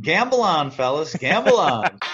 [0.00, 1.14] Gamble on, fellas.
[1.16, 1.98] Gamble on.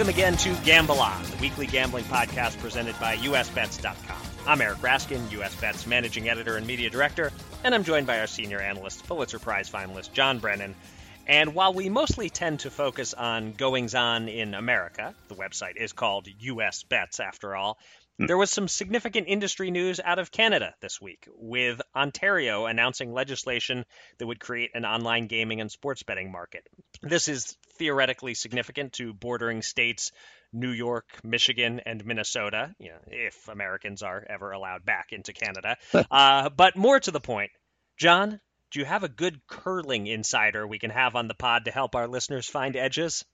[0.00, 4.19] Welcome again to Gamble On, the weekly gambling podcast presented by USBets.com.
[4.46, 7.30] I'm Eric Raskin, US Bets managing editor and media director,
[7.62, 10.74] and I'm joined by our senior analyst, Pulitzer Prize finalist John Brennan.
[11.26, 15.92] And while we mostly tend to focus on goings on in America, the website is
[15.92, 17.78] called US Bets after all,
[18.18, 18.26] hmm.
[18.26, 23.84] there was some significant industry news out of Canada this week, with Ontario announcing legislation
[24.18, 26.66] that would create an online gaming and sports betting market.
[27.02, 30.12] This is theoretically significant to bordering states
[30.52, 35.76] New York, Michigan, and Minnesota, you know, if Americans are ever allowed back into Canada.
[36.10, 37.50] uh, but more to the point,
[37.96, 41.70] John, do you have a good curling insider we can have on the pod to
[41.70, 43.24] help our listeners find edges?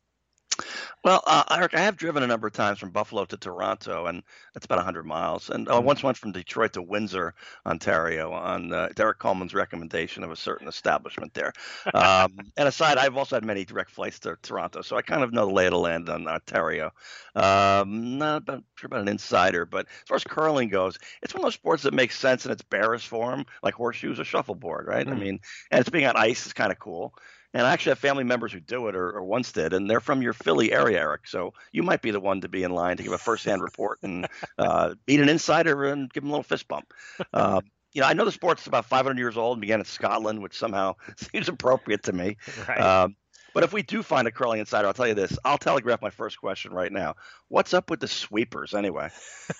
[1.04, 4.22] Well, uh, Eric, I have driven a number of times from Buffalo to Toronto, and
[4.54, 5.50] that's about 100 miles.
[5.50, 10.24] And I uh, once went from Detroit to Windsor, Ontario, on uh, Derek Coleman's recommendation
[10.24, 11.52] of a certain establishment there.
[11.94, 15.32] Um, and aside, I've also had many direct flights to Toronto, so I kind of
[15.32, 16.92] know the lay of the land on Ontario.
[17.36, 21.42] Um, not about, sure about an insider, but as far as curling goes, it's one
[21.42, 25.06] of those sports that makes sense in its barest form, like horseshoes or shuffleboard, right?
[25.06, 25.12] Mm.
[25.12, 27.14] I mean, and it's being on ice is kind of cool.
[27.56, 29.98] And I actually have family members who do it or, or, once did, and they're
[29.98, 31.26] from your Philly area, Eric.
[31.26, 33.98] So you might be the one to be in line to give a firsthand report
[34.02, 36.92] and uh, meet an insider and give them a little fist bump.
[37.32, 37.62] Uh,
[37.94, 40.58] you know, I know the sport's about 500 years old and began in Scotland, which
[40.58, 42.36] somehow seems appropriate to me.
[42.68, 42.78] Right.
[42.78, 43.16] Um,
[43.54, 45.38] but if we do find a curling insider, I'll tell you this.
[45.42, 47.14] I'll telegraph my first question right now.
[47.48, 49.08] What's up with the sweepers anyway?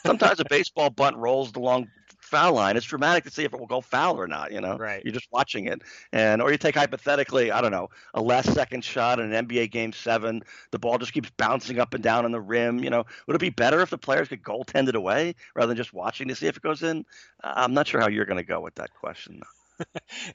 [0.04, 1.88] Sometimes a baseball bunt rolls the long
[2.26, 2.76] foul line.
[2.76, 4.52] It's dramatic to see if it will go foul or not.
[4.52, 5.02] You know, right?
[5.04, 5.82] You're just watching it,
[6.12, 9.70] and or you take hypothetically, I don't know, a last second shot in an NBA
[9.70, 10.42] game seven.
[10.72, 12.82] The ball just keeps bouncing up and down on the rim.
[12.82, 15.76] You know, would it be better if the players could goaltend it away rather than
[15.76, 17.04] just watching to see if it goes in?
[17.42, 19.42] I'm not sure how you're going to go with that question.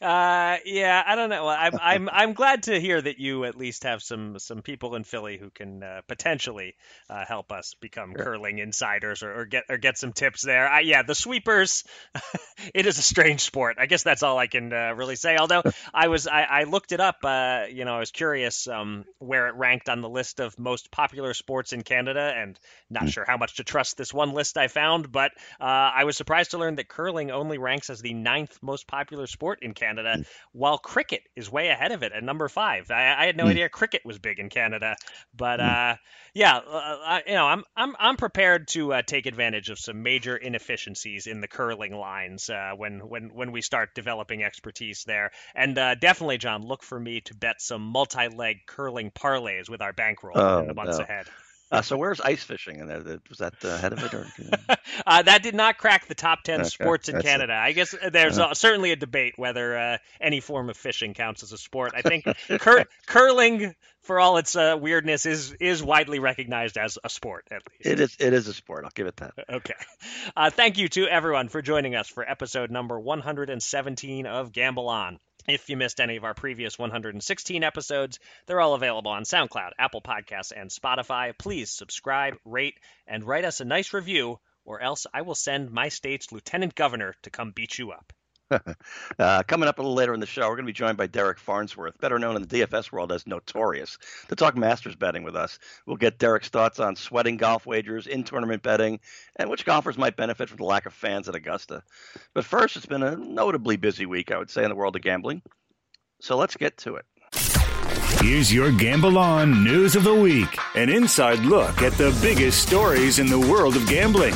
[0.01, 1.47] Uh, yeah, I don't know.
[1.47, 5.03] I'm I'm I'm glad to hear that you at least have some some people in
[5.03, 6.75] Philly who can uh, potentially
[7.09, 8.23] uh, help us become sure.
[8.23, 10.67] curling insiders or, or, get or get some tips there.
[10.67, 11.83] I, yeah, the sweepers.
[12.73, 13.77] it is a strange sport.
[13.79, 15.37] I guess that's all I can uh, really say.
[15.37, 15.63] Although
[15.93, 17.17] I was I, I looked it up.
[17.23, 20.91] Uh, you know, I was curious um, where it ranked on the list of most
[20.91, 22.59] popular sports in Canada, and
[22.89, 23.09] not mm.
[23.09, 25.11] sure how much to trust this one list I found.
[25.11, 28.87] But uh, I was surprised to learn that curling only ranks as the ninth most
[28.87, 30.25] popular sport in Canada, mm.
[30.51, 32.91] while cricket is way ahead of it at number five.
[32.91, 33.49] I, I had no mm.
[33.49, 34.95] idea cricket was big in Canada,
[35.35, 35.93] but mm.
[35.93, 35.95] uh,
[36.33, 40.03] yeah, uh, I, you know, I'm I'm I'm prepared to uh, take advantage of some
[40.03, 45.31] major inefficiencies in the curling lines uh, when when when we start developing expertise there,
[45.55, 49.93] and uh, definitely, John, look for me to bet some multi-leg curling parlays with our
[49.93, 51.03] bankroll oh, in the months no.
[51.03, 51.25] ahead.
[51.71, 53.19] Uh, so where's ice fishing in there?
[53.29, 54.13] Was that uh, ahead of it?
[54.13, 54.27] Or,
[55.07, 56.69] uh, that did not crack the top 10 okay.
[56.69, 57.53] sports in Canada.
[57.53, 57.57] It.
[57.57, 58.53] I guess there's uh-huh.
[58.53, 61.93] certainly a debate whether uh, any form of fishing counts as a sport.
[61.95, 62.25] I think
[62.59, 67.61] cur- curling, for all its uh, weirdness, is is widely recognized as a sport, at
[67.69, 67.85] least.
[67.85, 68.83] It is, it is a sport.
[68.85, 69.33] I'll give it that.
[69.51, 69.75] Okay.
[70.35, 75.19] Uh, thank you to everyone for joining us for episode number 117 of Gamble On.
[75.47, 80.01] If you missed any of our previous 116 episodes, they're all available on SoundCloud, Apple
[80.01, 81.37] Podcasts, and Spotify.
[81.37, 82.75] Please subscribe, rate,
[83.07, 87.15] and write us a nice review, or else I will send my state's lieutenant governor
[87.23, 88.13] to come beat you up.
[89.19, 91.07] uh, coming up a little later in the show, we're going to be joined by
[91.07, 93.97] Derek Farnsworth, better known in the DFS world as Notorious,
[94.27, 95.59] to talk Masters betting with us.
[95.85, 98.99] We'll get Derek's thoughts on sweating golf wagers, in tournament betting,
[99.37, 101.83] and which golfers might benefit from the lack of fans at Augusta.
[102.33, 105.01] But first, it's been a notably busy week, I would say, in the world of
[105.01, 105.41] gambling.
[106.19, 107.05] So let's get to it.
[108.21, 113.19] Here's your Gamble On News of the Week an inside look at the biggest stories
[113.19, 114.35] in the world of gambling.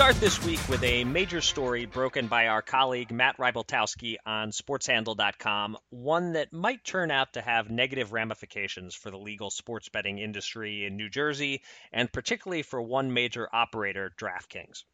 [0.00, 5.76] Start this week with a major story broken by our colleague Matt Rybaltowski on sportshandle.com,
[5.90, 10.86] one that might turn out to have negative ramifications for the legal sports betting industry
[10.86, 11.60] in New Jersey,
[11.92, 14.84] and particularly for one major operator, DraftKings.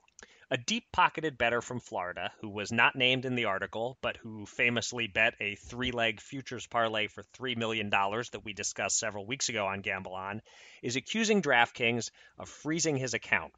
[0.51, 4.45] A deep pocketed bettor from Florida, who was not named in the article, but who
[4.45, 9.51] famously bet a three leg futures parlay for $3 million that we discussed several weeks
[9.51, 10.43] ago on Gamble On,
[10.83, 13.53] is accusing DraftKings of freezing his account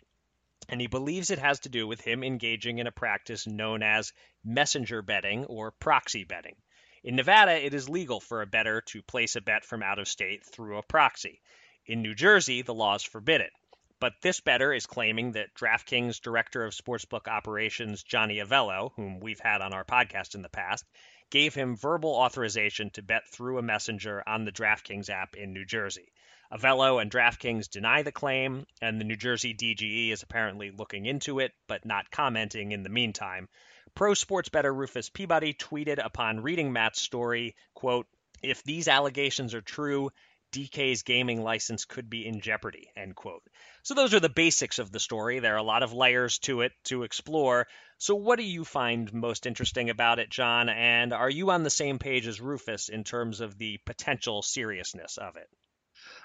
[0.69, 4.13] and he believes it has to do with him engaging in a practice known as
[4.45, 6.57] messenger betting or proxy betting.
[7.05, 10.09] In Nevada, it is legal for a bettor to place a bet from out of
[10.09, 11.41] state through a proxy.
[11.87, 13.53] In New Jersey, the laws forbid it.
[14.01, 19.41] But this bettor is claiming that DraftKings director of sportsbook operations Johnny Avello, whom we've
[19.41, 20.85] had on our podcast in the past,
[21.31, 25.65] gave him verbal authorization to bet through a messenger on the DraftKings app in New
[25.65, 26.13] Jersey.
[26.51, 31.41] Avello and DraftKings deny the claim, and the New Jersey DGE is apparently looking into
[31.41, 33.49] it, but not commenting in the meantime.
[33.95, 38.07] Pro sports bettor Rufus Peabody tweeted upon reading Matt's story, quote,
[38.43, 40.11] if these allegations are true,
[40.53, 43.43] DK's gaming license could be in jeopardy, end quote.
[43.83, 45.41] So those are the basics of the story.
[45.41, 47.67] There are a lot of layers to it to explore.
[47.99, 50.71] So what do you find most interesting about it, John?
[50.71, 55.19] And are you on the same page as Rufus in terms of the potential seriousness
[55.19, 55.51] of it?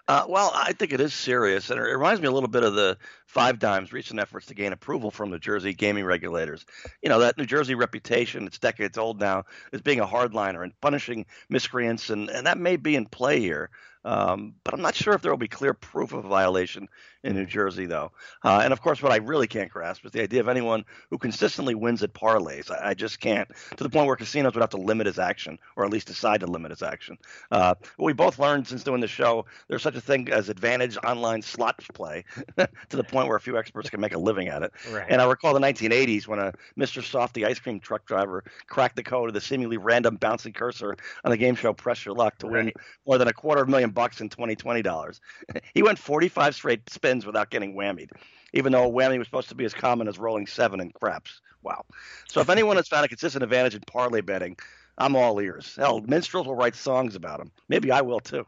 [0.09, 2.73] Uh, well, I think it is serious, and it reminds me a little bit of
[2.75, 6.65] the Five Dimes' recent efforts to gain approval from New Jersey gaming regulators.
[7.01, 10.79] You know, that New Jersey reputation, it's decades old now, is being a hardliner and
[10.81, 13.69] punishing miscreants, and, and that may be in play here.
[14.05, 16.89] Um, but I'm not sure if there will be clear proof of a violation
[17.23, 18.11] in New Jersey, though.
[18.43, 21.17] Uh, and of course, what I really can't grasp is the idea of anyone who
[21.17, 22.69] consistently wins at parlays.
[22.69, 25.57] I, I, just can't, to the point where casinos would have to limit his action,
[25.75, 27.17] or at least decide to limit his action.
[27.51, 30.97] Uh, what we both learned since doing the show, there's such a thing as advantage
[30.97, 32.25] online slot play,
[32.57, 34.71] to the point where a few experts can make a living at it.
[34.91, 35.05] Right.
[35.07, 37.01] And I recall the 1980s when a Mr.
[37.01, 41.31] Softee ice cream truck driver cracked the code of the seemingly random bouncy cursor on
[41.31, 42.65] the game show Press Your Luck to right.
[42.65, 42.73] win
[43.07, 45.21] more than a quarter of a million bucks in 2020 dollars.
[45.73, 48.11] he went 45 straight spins without getting whammied,
[48.53, 51.41] even though a whammy was supposed to be as common as rolling seven in craps.
[51.61, 51.85] Wow.
[52.27, 54.57] So if anyone has found a consistent advantage in parlay betting,
[54.97, 55.75] I'm all ears.
[55.75, 57.51] Hell, minstrels will write songs about him.
[57.67, 58.45] Maybe I will too.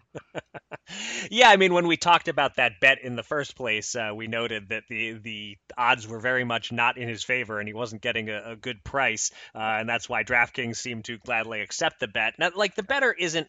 [1.31, 4.27] yeah, I mean, when we talked about that bet in the first place, uh, we
[4.27, 8.03] noted that the the odds were very much not in his favor, and he wasn't
[8.03, 12.07] getting a, a good price, uh, and that's why DraftKings seemed to gladly accept the
[12.07, 12.35] bet.
[12.37, 13.47] Now, like the bettor isn't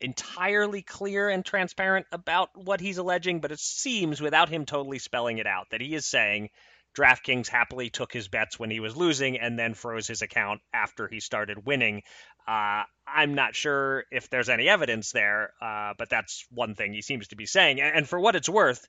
[0.00, 5.38] entirely clear and transparent about what he's alleging, but it seems, without him totally spelling
[5.38, 6.50] it out, that he is saying
[6.96, 11.08] DraftKings happily took his bets when he was losing and then froze his account after
[11.08, 12.02] he started winning.
[12.48, 17.02] Uh, I'm not sure if there's any evidence there, uh, but that's one thing he
[17.02, 17.80] seems to be saying.
[17.80, 18.86] And for what it's worth,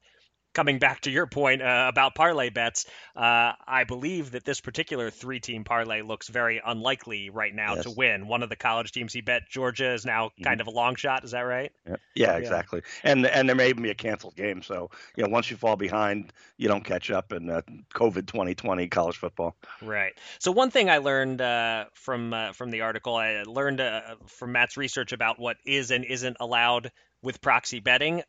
[0.57, 5.11] coming back to your point uh, about parlay bets, uh, I believe that this particular
[5.11, 7.83] three team parlay looks very unlikely right now yes.
[7.83, 8.27] to win.
[8.27, 10.43] One of the college teams he bet, Georgia, is now mm-hmm.
[10.43, 11.23] kind of a long shot.
[11.23, 11.71] Is that right?
[11.87, 12.81] Yeah, yeah exactly.
[13.03, 13.11] Yeah.
[13.11, 14.63] And and there may even be a canceled game.
[14.63, 17.61] So you know, once you fall behind, you don't catch up in uh,
[17.93, 19.55] COVID 2020 college football.
[19.83, 20.13] Right.
[20.39, 24.53] So one thing I learned uh, from uh, from the article, I learned uh, from
[24.53, 28.23] Matt's research about what is and isn't allowed with proxy betting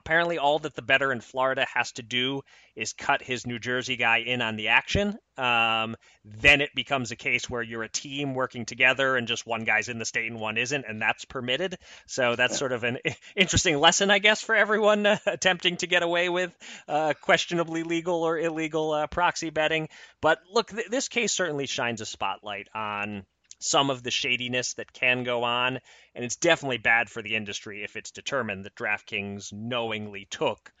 [0.00, 2.40] apparently all that the bettor in Florida has to do
[2.74, 5.18] is cut his New Jersey guy in on the action.
[5.36, 5.94] Um,
[6.24, 9.90] then it becomes a case where you're a team working together and just one guy's
[9.90, 11.76] in the state and one isn't, and that's permitted.
[12.06, 12.98] So that's sort of an
[13.36, 16.56] interesting lesson, I guess, for everyone uh, attempting to get away with
[16.88, 19.90] uh, questionably legal or illegal uh, proxy betting.
[20.22, 23.26] But look, th- this case certainly shines a spotlight on
[23.60, 25.78] some of the shadiness that can go on.
[26.14, 30.72] And it's definitely bad for the industry if it's determined that DraftKings knowingly took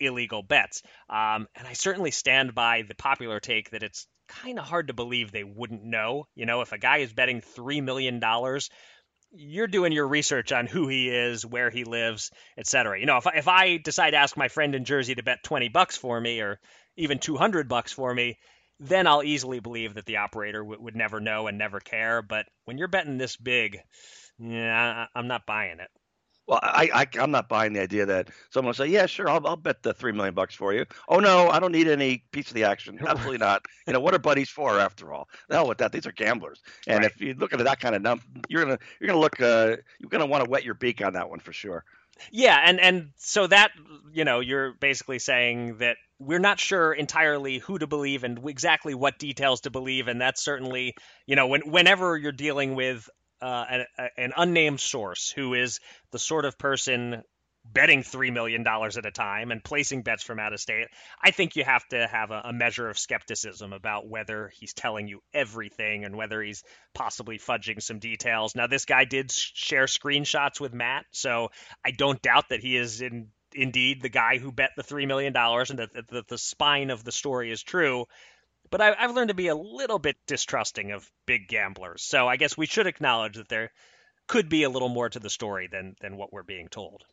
[0.00, 0.82] illegal bets.
[1.08, 4.94] Um, and I certainly stand by the popular take that it's kind of hard to
[4.94, 6.26] believe they wouldn't know.
[6.34, 8.20] You know, if a guy is betting $3 million,
[9.32, 12.98] you're doing your research on who he is, where he lives, etc.
[12.98, 15.42] You know, if I, if I decide to ask my friend in Jersey to bet
[15.42, 16.60] 20 bucks for me or
[16.96, 18.38] even 200 bucks for me,
[18.80, 22.22] then I'll easily believe that the operator w- would never know and never care.
[22.22, 23.80] But when you're betting this big,
[24.38, 25.90] yeah, I, am not buying it.
[26.46, 29.46] Well, I, I am not buying the idea that someone will say, "Yeah, sure, I'll
[29.46, 32.48] I'll bet the three million bucks for you." Oh no, I don't need any piece
[32.48, 32.98] of the action.
[33.06, 33.64] Absolutely not.
[33.86, 35.28] You know what are buddies for after all?
[35.48, 35.92] The hell with that.
[35.92, 36.60] These are gamblers.
[36.86, 37.10] And right.
[37.10, 40.10] if you look at that kind of number, you're gonna you're gonna look uh, you're
[40.10, 41.82] gonna want to wet your beak on that one for sure.
[42.30, 43.70] Yeah, and and so that
[44.12, 48.94] you know you're basically saying that we're not sure entirely who to believe and exactly
[48.94, 50.94] what details to believe, and that's certainly
[51.26, 53.08] you know when whenever you're dealing with
[53.40, 55.80] uh, an, an unnamed source who is
[56.12, 57.22] the sort of person
[57.64, 60.86] betting $3 million at a time and placing bets from out of state,
[61.22, 65.08] I think you have to have a, a, measure of skepticism about whether he's telling
[65.08, 66.62] you everything and whether he's
[66.94, 68.54] possibly fudging some details.
[68.54, 71.48] Now, this guy did share screenshots with Matt, so
[71.84, 75.34] I don't doubt that he is in, indeed the guy who bet the $3 million
[75.36, 78.06] and that, the spine of the story is true.
[78.70, 82.02] But I, I've learned to be a little bit distrusting of big gamblers.
[82.02, 83.70] So I guess we should acknowledge that there
[84.26, 87.04] could be a little more to the story than, than what we're being told.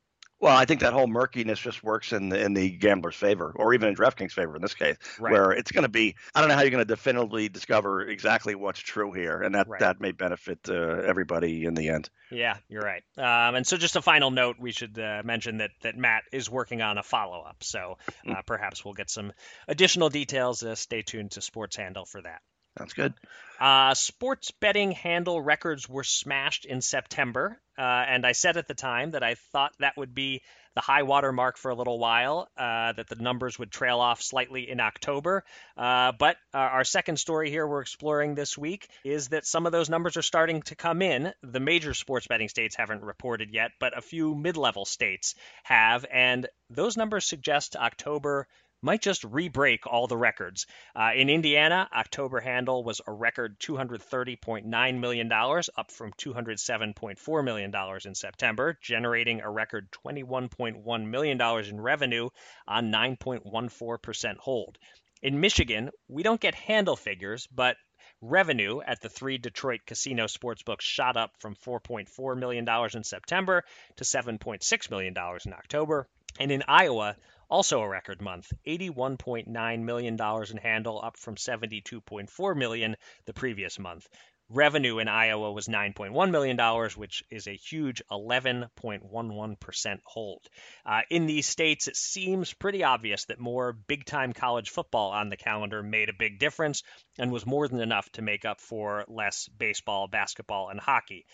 [0.41, 3.75] Well, I think that whole murkiness just works in the, in the gambler's favor, or
[3.75, 5.31] even in DraftKings' favor in this case, Right.
[5.31, 6.15] where it's going to be.
[6.33, 9.67] I don't know how you're going to definitively discover exactly what's true here, and that
[9.67, 9.79] Right.
[9.81, 12.09] that may benefit uh, everybody in the end.
[12.31, 13.03] Yeah, you're right.
[13.17, 16.49] Um, and so, just a final note, we should uh, mention that that Matt is
[16.49, 17.63] working on a follow up.
[17.63, 19.33] So uh, perhaps we'll get some
[19.67, 20.63] additional details.
[20.63, 22.41] Uh, stay tuned to Sports Handle for that.
[22.75, 23.13] That's good.
[23.59, 28.73] Uh, sports betting handle records were smashed in September, uh, and I said at the
[28.73, 30.41] time that I thought that would be
[30.73, 34.21] the high water mark for a little while, uh, that the numbers would trail off
[34.21, 35.43] slightly in October.
[35.75, 39.73] Uh, but uh, our second story here we're exploring this week is that some of
[39.73, 41.33] those numbers are starting to come in.
[41.43, 46.05] The major sports betting states haven't reported yet, but a few mid level states have,
[46.11, 48.47] and those numbers suggest October
[48.81, 50.65] might just re-break all the records.
[50.95, 57.73] Uh, in Indiana, October handle was a record $230.9 million, up from $207.4 million
[58.05, 62.29] in September, generating a record $21.1 million in revenue
[62.67, 64.77] on 9.14% hold.
[65.21, 67.77] In Michigan, we don't get handle figures, but
[68.21, 73.63] revenue at the three Detroit casino sportsbooks shot up from $4.4 million in September
[73.97, 75.13] to $7.6 million
[75.45, 76.07] in October.
[76.39, 77.17] And in Iowa,
[77.51, 80.17] also a record month, $81.9 million
[80.49, 84.07] in handle, up from 72.4 million the previous month.
[84.53, 86.57] Revenue in Iowa was $9.1 million,
[86.97, 90.45] which is a huge 11.11% hold.
[90.85, 95.29] Uh, in these states, it seems pretty obvious that more big time college football on
[95.29, 96.83] the calendar made a big difference
[97.17, 101.25] and was more than enough to make up for less baseball, basketball, and hockey.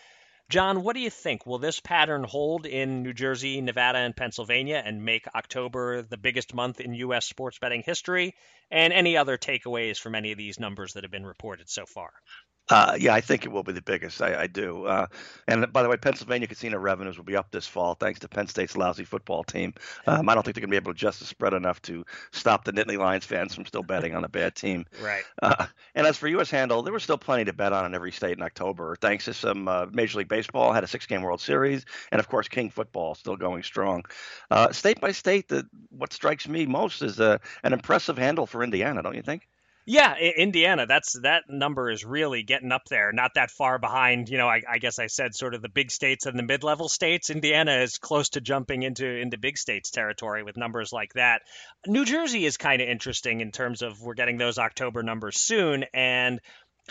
[0.49, 1.45] John, what do you think?
[1.45, 6.53] Will this pattern hold in New Jersey, Nevada, and Pennsylvania and make October the biggest
[6.53, 7.25] month in U.S.
[7.25, 8.33] sports betting history?
[8.71, 12.11] And any other takeaways from any of these numbers that have been reported so far?
[12.69, 14.21] Uh, yeah, I think it will be the biggest.
[14.21, 14.85] I, I do.
[14.85, 15.07] Uh,
[15.47, 18.47] and by the way, Pennsylvania casino revenues will be up this fall thanks to Penn
[18.47, 19.73] State's lousy football team.
[20.05, 22.05] Um, I don't think they're going to be able to adjust the spread enough to
[22.31, 24.85] stop the Nittany Lions fans from still betting on a bad team.
[25.07, 25.23] Right.
[25.41, 26.49] Uh, and as for U.S.
[26.49, 29.33] handle, there was still plenty to bet on in every state in October, thanks to
[29.33, 33.15] some uh, Major League Baseball had a six-game World Series, and of course King football
[33.15, 34.03] still going strong.
[34.49, 38.63] Uh, state by state, the, what strikes me most is uh, an impressive handle for
[38.63, 39.47] Indiana, don't you think?
[39.89, 40.85] Yeah, Indiana.
[40.85, 43.13] That's that number is really getting up there.
[43.13, 44.27] Not that far behind.
[44.27, 46.89] You know, I, I guess I said sort of the big states and the mid-level
[46.89, 47.29] states.
[47.29, 51.43] Indiana is close to jumping into into big states territory with numbers like that.
[51.87, 55.85] New Jersey is kind of interesting in terms of we're getting those October numbers soon,
[55.93, 56.41] and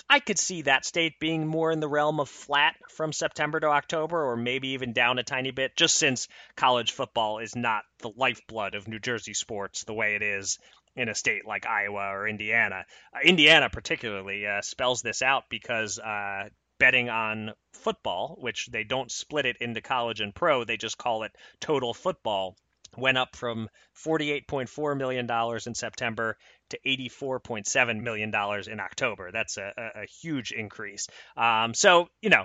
[0.09, 3.67] I could see that state being more in the realm of flat from September to
[3.67, 8.13] October, or maybe even down a tiny bit, just since college football is not the
[8.17, 10.59] lifeblood of New Jersey sports the way it is
[10.97, 12.85] in a state like Iowa or Indiana.
[13.15, 16.49] Uh, Indiana, particularly, uh, spells this out because uh,
[16.79, 21.23] betting on football, which they don't split it into college and pro, they just call
[21.23, 22.57] it total football,
[22.97, 23.69] went up from
[24.05, 25.29] $48.4 million
[25.67, 26.37] in September
[26.71, 28.33] to $84.7 million
[28.69, 29.31] in October.
[29.33, 31.09] That's a, a, a huge increase.
[31.37, 32.45] Um, so, you know,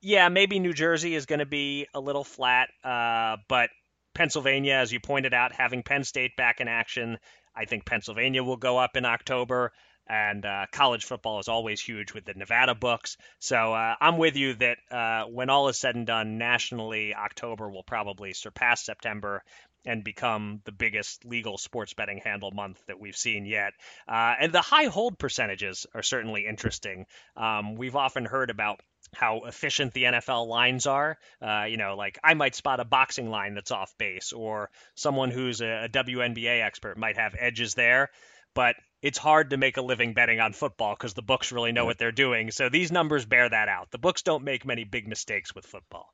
[0.00, 3.70] yeah, maybe New Jersey is going to be a little flat, uh, but
[4.14, 7.18] Pennsylvania, as you pointed out, having Penn State back in action,
[7.58, 9.72] I think Pennsylvania will go up in October.
[10.10, 13.18] And uh, college football is always huge with the Nevada books.
[13.40, 17.68] So uh, I'm with you that uh, when all is said and done, nationally, October
[17.68, 19.42] will probably surpass September
[19.84, 23.72] and become the biggest legal sports betting handle month that we've seen yet.
[24.08, 27.04] Uh, and the high hold percentages are certainly interesting.
[27.36, 28.80] Um, we've often heard about
[29.14, 31.18] how efficient the NFL lines are.
[31.40, 35.30] Uh, you know, like I might spot a boxing line that's off base, or someone
[35.30, 38.08] who's a, a WNBA expert might have edges there.
[38.54, 41.84] But it's hard to make a living betting on football because the books really know
[41.84, 42.50] what they're doing.
[42.50, 43.90] So these numbers bear that out.
[43.90, 46.12] The books don't make many big mistakes with football.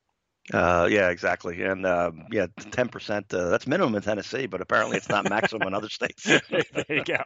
[0.52, 1.62] Uh, yeah, exactly.
[1.62, 5.74] And uh, yeah, 10%, uh, that's minimum in Tennessee, but apparently it's not maximum in
[5.74, 6.24] other states.
[6.24, 7.22] there you go.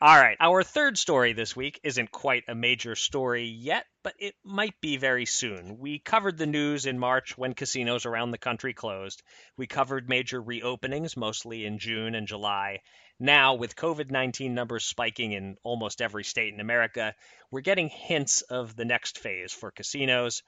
[0.00, 0.36] All right.
[0.40, 4.96] Our third story this week isn't quite a major story yet, but it might be
[4.96, 5.78] very soon.
[5.78, 9.22] We covered the news in March when casinos around the country closed.
[9.56, 12.80] We covered major reopenings, mostly in June and July.
[13.18, 17.14] Now, with COVID 19 numbers spiking in almost every state in America,
[17.50, 20.42] we're getting hints of the next phase for casinos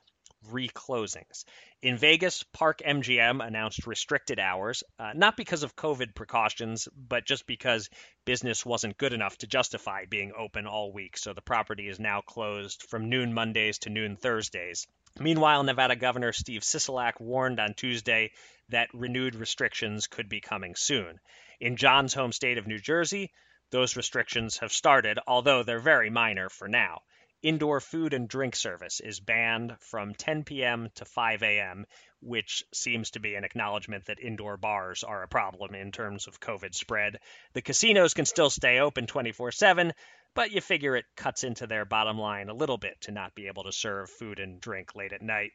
[0.50, 1.44] reclosings.
[1.82, 7.46] In Vegas, Park MGM announced restricted hours, uh, not because of COVID precautions, but just
[7.46, 7.90] because
[8.24, 11.16] business wasn't good enough to justify being open all week.
[11.16, 14.86] So the property is now closed from noon Mondays to noon Thursdays.
[15.18, 18.32] Meanwhile, Nevada Governor Steve Sisolak warned on Tuesday
[18.70, 21.20] that renewed restrictions could be coming soon.
[21.60, 23.32] In John's home state of New Jersey,
[23.70, 27.02] those restrictions have started, although they're very minor for now.
[27.44, 30.88] Indoor food and drink service is banned from 10 p.m.
[30.94, 31.84] to 5 a.m.,
[32.20, 36.40] which seems to be an acknowledgement that indoor bars are a problem in terms of
[36.40, 37.18] COVID spread.
[37.52, 39.92] The casinos can still stay open 24 7,
[40.34, 43.46] but you figure it cuts into their bottom line a little bit to not be
[43.46, 45.52] able to serve food and drink late at night.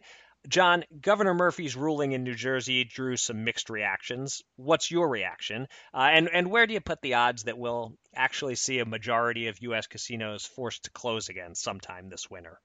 [0.47, 4.41] John, Governor Murphy's ruling in New Jersey drew some mixed reactions.
[4.55, 5.67] What's your reaction?
[5.93, 9.47] Uh, and, and where do you put the odds that we'll actually see a majority
[9.47, 9.87] of U.S.
[9.87, 12.61] casinos forced to close again sometime this winter?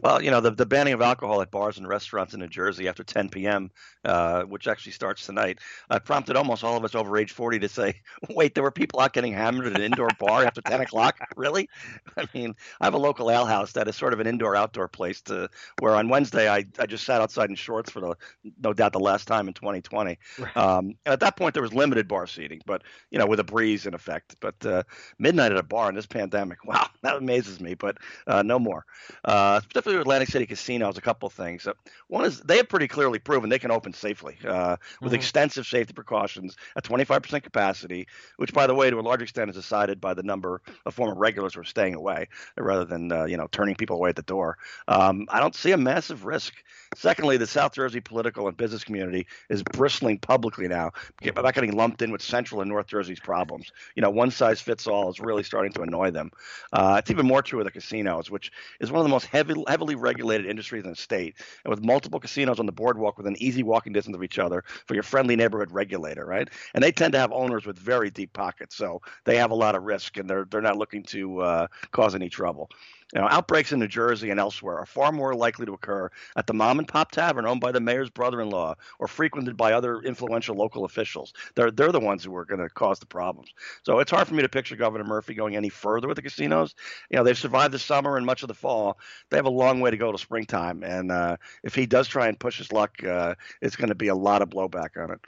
[0.00, 2.88] Well, you know, the, the banning of alcohol at bars and restaurants in New Jersey
[2.88, 3.70] after 10 p.m.,
[4.04, 5.58] uh, which actually starts tonight,
[5.90, 9.00] uh, prompted almost all of us over age 40 to say, wait, there were people
[9.00, 11.18] out getting hammered at an indoor bar after 10 o'clock?
[11.34, 11.68] Really?
[12.16, 14.86] I mean, I have a local ale house that is sort of an indoor outdoor
[14.86, 15.48] place to
[15.80, 18.14] where on Wednesday I, I just sat outside in shorts for the,
[18.62, 20.18] no doubt, the last time in 2020.
[20.38, 20.56] Right.
[20.56, 23.44] Um, and at that point, there was limited bar seating, but, you know, with a
[23.44, 24.36] breeze in effect.
[24.40, 24.82] But uh,
[25.18, 27.96] midnight at a bar in this pandemic, wow, that amazes me, but
[28.26, 28.84] uh, no more.
[29.24, 31.66] Uh, specifically Atlantic City casinos, a couple of things.
[31.66, 31.72] Uh,
[32.08, 35.16] one is they have pretty clearly proven they can open safely uh, with mm-hmm.
[35.16, 39.56] extensive safety precautions at 25% capacity, which, by the way, to a large extent is
[39.56, 43.36] decided by the number of former regulars who are staying away rather than uh, you
[43.36, 44.56] know turning people away at the door.
[44.88, 46.54] Um, I don't see a massive risk.
[46.94, 50.92] Secondly, the South Jersey political and business community is bristling publicly now
[51.26, 53.72] about getting lumped in with Central and North Jersey's problems.
[53.96, 56.30] You know, one size fits all is really starting to annoy them.
[56.72, 59.54] Uh, it's even more true with the casinos, which is one of the most heavy,
[59.72, 63.62] heavily regulated industries in the state, and with multiple casinos on the boardwalk within easy
[63.62, 66.50] walking distance of each other for your friendly neighborhood regulator, right?
[66.74, 69.74] And they tend to have owners with very deep pockets, so they have a lot
[69.74, 72.68] of risk, and they're they're not looking to uh, cause any trouble.
[73.12, 76.46] You know, outbreaks in New Jersey and elsewhere are far more likely to occur at
[76.46, 80.56] the mom and pop tavern owned by the mayor's brother-in-law or frequented by other influential
[80.56, 81.34] local officials.
[81.54, 83.52] They're they're the ones who are going to cause the problems.
[83.84, 86.74] So it's hard for me to picture Governor Murphy going any further with the casinos.
[87.10, 88.98] You know, they've survived the summer and much of the fall.
[89.30, 92.28] They have a long way to go to springtime, and uh, if he does try
[92.28, 95.20] and push his luck, uh, it's going to be a lot of blowback on it.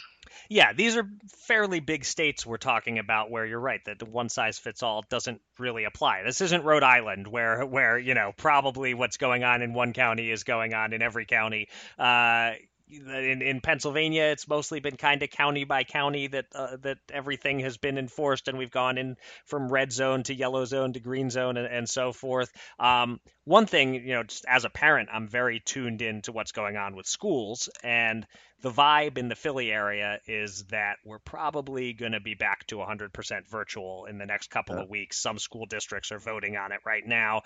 [0.49, 1.09] Yeah, these are
[1.47, 5.05] fairly big states we're talking about where you're right that the one size fits all
[5.09, 6.23] doesn't really apply.
[6.23, 10.31] This isn't Rhode Island where where, you know, probably what's going on in one county
[10.31, 11.69] is going on in every county.
[11.99, 12.53] Uh,
[12.89, 17.61] in, in Pennsylvania, it's mostly been kind of county by county that uh, that everything
[17.61, 21.31] has been enforced, and we've gone in from red zone to yellow zone to green
[21.31, 22.53] zone and, and so forth.
[22.79, 26.53] Um, one thing, you know, just as a parent, I'm very tuned in to what's
[26.53, 28.27] going on with schools, and
[28.61, 32.77] the vibe in the Philly area is that we're probably going to be back to
[32.77, 34.83] 100% virtual in the next couple yeah.
[34.83, 35.19] of weeks.
[35.19, 37.43] Some school districts are voting on it right now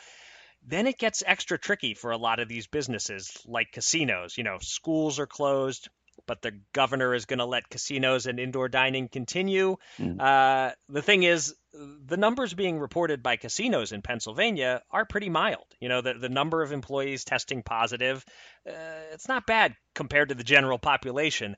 [0.67, 4.37] then it gets extra tricky for a lot of these businesses like casinos.
[4.37, 5.89] You know, schools are closed,
[6.27, 9.77] but the governor is going to let casinos and indoor dining continue.
[9.99, 10.21] Mm.
[10.21, 15.65] Uh, the thing is, the numbers being reported by casinos in Pennsylvania are pretty mild.
[15.81, 18.25] You know, the, the number of employees testing positive,
[18.69, 18.73] uh,
[19.13, 21.57] it's not bad compared to the general population.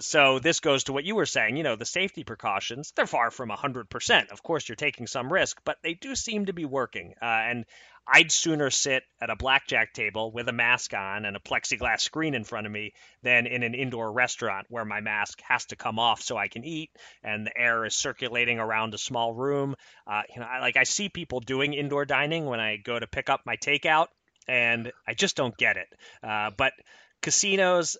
[0.00, 1.56] So this goes to what you were saying.
[1.56, 4.30] You know, the safety precautions, they're far from 100%.
[4.30, 7.14] Of course, you're taking some risk, but they do seem to be working.
[7.20, 7.64] Uh, and
[8.06, 12.34] I'd sooner sit at a blackjack table with a mask on and a plexiglass screen
[12.34, 15.98] in front of me than in an indoor restaurant where my mask has to come
[15.98, 16.90] off so I can eat
[17.22, 19.74] and the air is circulating around a small room.
[20.06, 23.06] Uh, you know, I, like I see people doing indoor dining when I go to
[23.06, 24.08] pick up my takeout,
[24.46, 25.88] and I just don't get it.
[26.22, 26.74] Uh, but
[27.22, 27.96] casinos,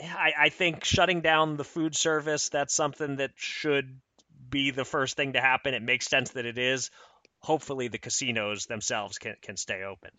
[0.00, 4.00] I, I think shutting down the food service that's something that should
[4.50, 5.74] be the first thing to happen.
[5.74, 6.90] It makes sense that it is
[7.40, 10.10] hopefully the casinos themselves can, can stay open.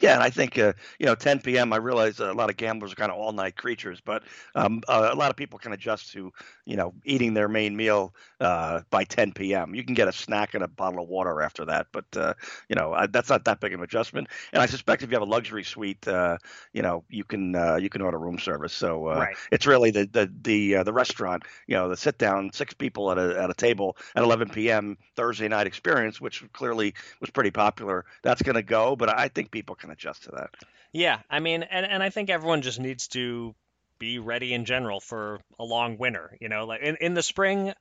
[0.00, 1.72] Yeah, and I think uh, you know 10 p.m.
[1.72, 4.22] I realize a lot of gamblers are kind of all night creatures, but
[4.54, 6.32] um, uh, a lot of people can adjust to
[6.64, 9.74] you know eating their main meal uh, by 10 p.m.
[9.74, 12.34] You can get a snack and a bottle of water after that, but uh,
[12.68, 14.28] you know I, that's not that big of an adjustment.
[14.52, 16.38] And I suspect if you have a luxury suite, uh,
[16.72, 18.72] you know you can uh, you can order room service.
[18.72, 19.36] So right.
[19.50, 23.18] it's really the the the the restaurant, you know, the sit down six people at
[23.18, 24.96] a at a table at 11 p.m.
[25.16, 28.04] Thursday night experience, which clearly was pretty popular.
[28.22, 30.50] That's going to go, but I think people people can adjust to that.
[30.92, 33.54] Yeah, I mean, and and I think everyone just needs to
[33.98, 36.36] be ready in general for a long winter.
[36.38, 37.72] You know, like in, in the spring,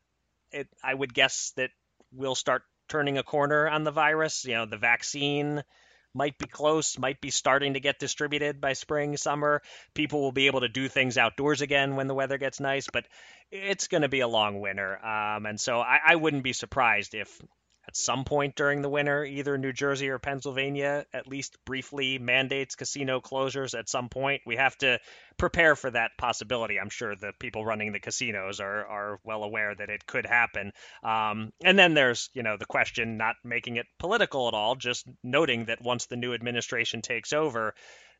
[0.51, 1.71] it, I would guess that
[2.13, 4.45] we'll start turning a corner on the virus.
[4.45, 5.61] You know, the vaccine
[6.13, 9.61] might be close, might be starting to get distributed by spring, summer.
[9.93, 13.05] People will be able to do things outdoors again when the weather gets nice, but
[13.51, 15.03] it's going to be a long winter.
[15.05, 17.41] Um, and so I, I wouldn't be surprised if
[17.93, 22.73] at some point during the winter, either New Jersey or Pennsylvania at least briefly mandates
[22.73, 24.41] casino closures at some point.
[24.47, 24.99] We have to
[25.37, 26.79] prepare for that possibility.
[26.79, 30.73] I'm sure the people running the casinos are are well aware that it could happen.
[31.03, 35.05] Um, and then there's you know the question, not making it political at all, just
[35.21, 37.75] noting that once the new administration takes over,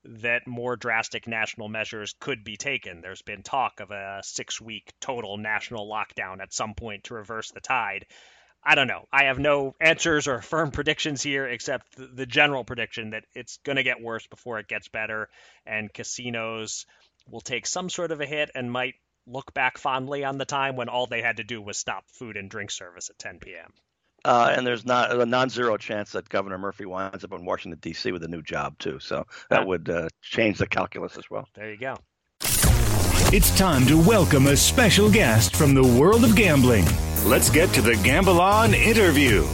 [0.05, 3.01] that more drastic national measures could be taken.
[3.01, 7.49] There's been talk of a six week total national lockdown at some point to reverse
[7.49, 8.05] the tide.
[8.65, 9.07] I don't know.
[9.11, 13.75] I have no answers or firm predictions here except the general prediction that it's going
[13.75, 15.29] to get worse before it gets better,
[15.65, 16.85] and casinos
[17.29, 18.95] will take some sort of a hit and might
[19.25, 22.35] look back fondly on the time when all they had to do was stop food
[22.37, 23.71] and drink service at 10 p.m.
[24.25, 28.11] Uh, and there's not a non-zero chance that Governor Murphy winds up in Washington D.C.
[28.11, 28.99] with a new job too.
[28.99, 31.47] So that would uh, change the calculus as well.
[31.55, 31.97] There you go.
[33.33, 36.85] It's time to welcome a special guest from the world of gambling.
[37.25, 39.47] Let's get to the Gamble On interview.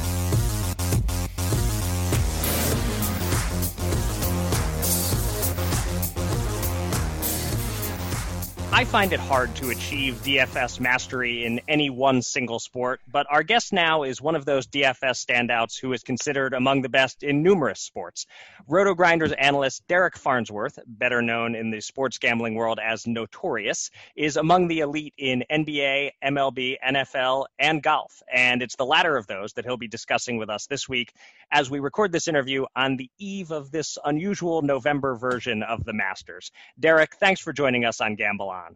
[8.79, 13.43] I find it hard to achieve DFS mastery in any one single sport, but our
[13.43, 17.43] guest now is one of those DFS standouts who is considered among the best in
[17.43, 18.25] numerous sports.
[18.69, 24.69] RotoGrinders analyst Derek Farnsworth, better known in the sports gambling world as Notorious, is among
[24.69, 28.23] the elite in NBA, MLB, NFL, and golf.
[28.33, 31.11] And it's the latter of those that he'll be discussing with us this week
[31.51, 35.91] as we record this interview on the eve of this unusual November version of the
[35.91, 36.49] Masters.
[36.79, 38.68] Derek, thanks for joining us on Gamble On.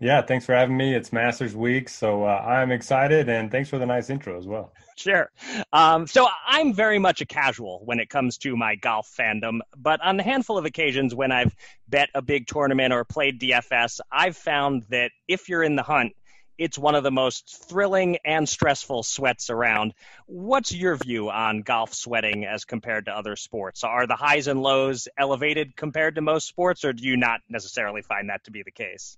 [0.00, 0.94] Yeah, thanks for having me.
[0.94, 4.72] It's Masters Week, so uh, I'm excited, and thanks for the nice intro as well.
[4.96, 5.30] Sure.
[5.72, 10.00] Um, so I'm very much a casual when it comes to my golf fandom, but
[10.00, 11.54] on the handful of occasions when I've
[11.88, 16.14] bet a big tournament or played DFS, I've found that if you're in the hunt,
[16.58, 19.94] it's one of the most thrilling and stressful sweats around.
[20.26, 23.84] What's your view on golf sweating as compared to other sports?
[23.84, 28.02] Are the highs and lows elevated compared to most sports, or do you not necessarily
[28.02, 29.16] find that to be the case?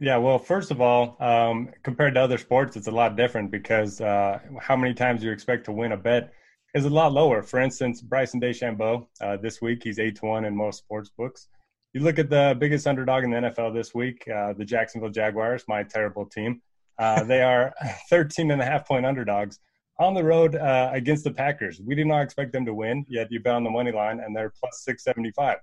[0.00, 4.00] Yeah, well, first of all, um, compared to other sports, it's a lot different because
[4.00, 6.32] uh, how many times you expect to win a bet
[6.74, 7.42] is a lot lower.
[7.42, 11.48] For instance, Bryson DeChambeau, uh, this week he's eight to one in most sports books.
[11.94, 15.64] You look at the biggest underdog in the NFL this week, uh, the Jacksonville Jaguars,
[15.66, 16.62] my terrible team.
[16.96, 17.74] Uh, they are
[18.10, 19.58] 13 and a half point underdogs
[19.98, 21.80] on the road uh, against the Packers.
[21.80, 24.36] We did not expect them to win, yet you bet on the money line and
[24.36, 25.58] they're plus 675.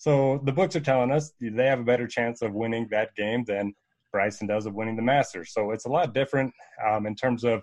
[0.00, 3.44] So the books are telling us they have a better chance of winning that game
[3.44, 3.74] than
[4.10, 5.52] Bryson does of winning the Masters.
[5.52, 6.54] So it's a lot different
[6.88, 7.60] um, in terms of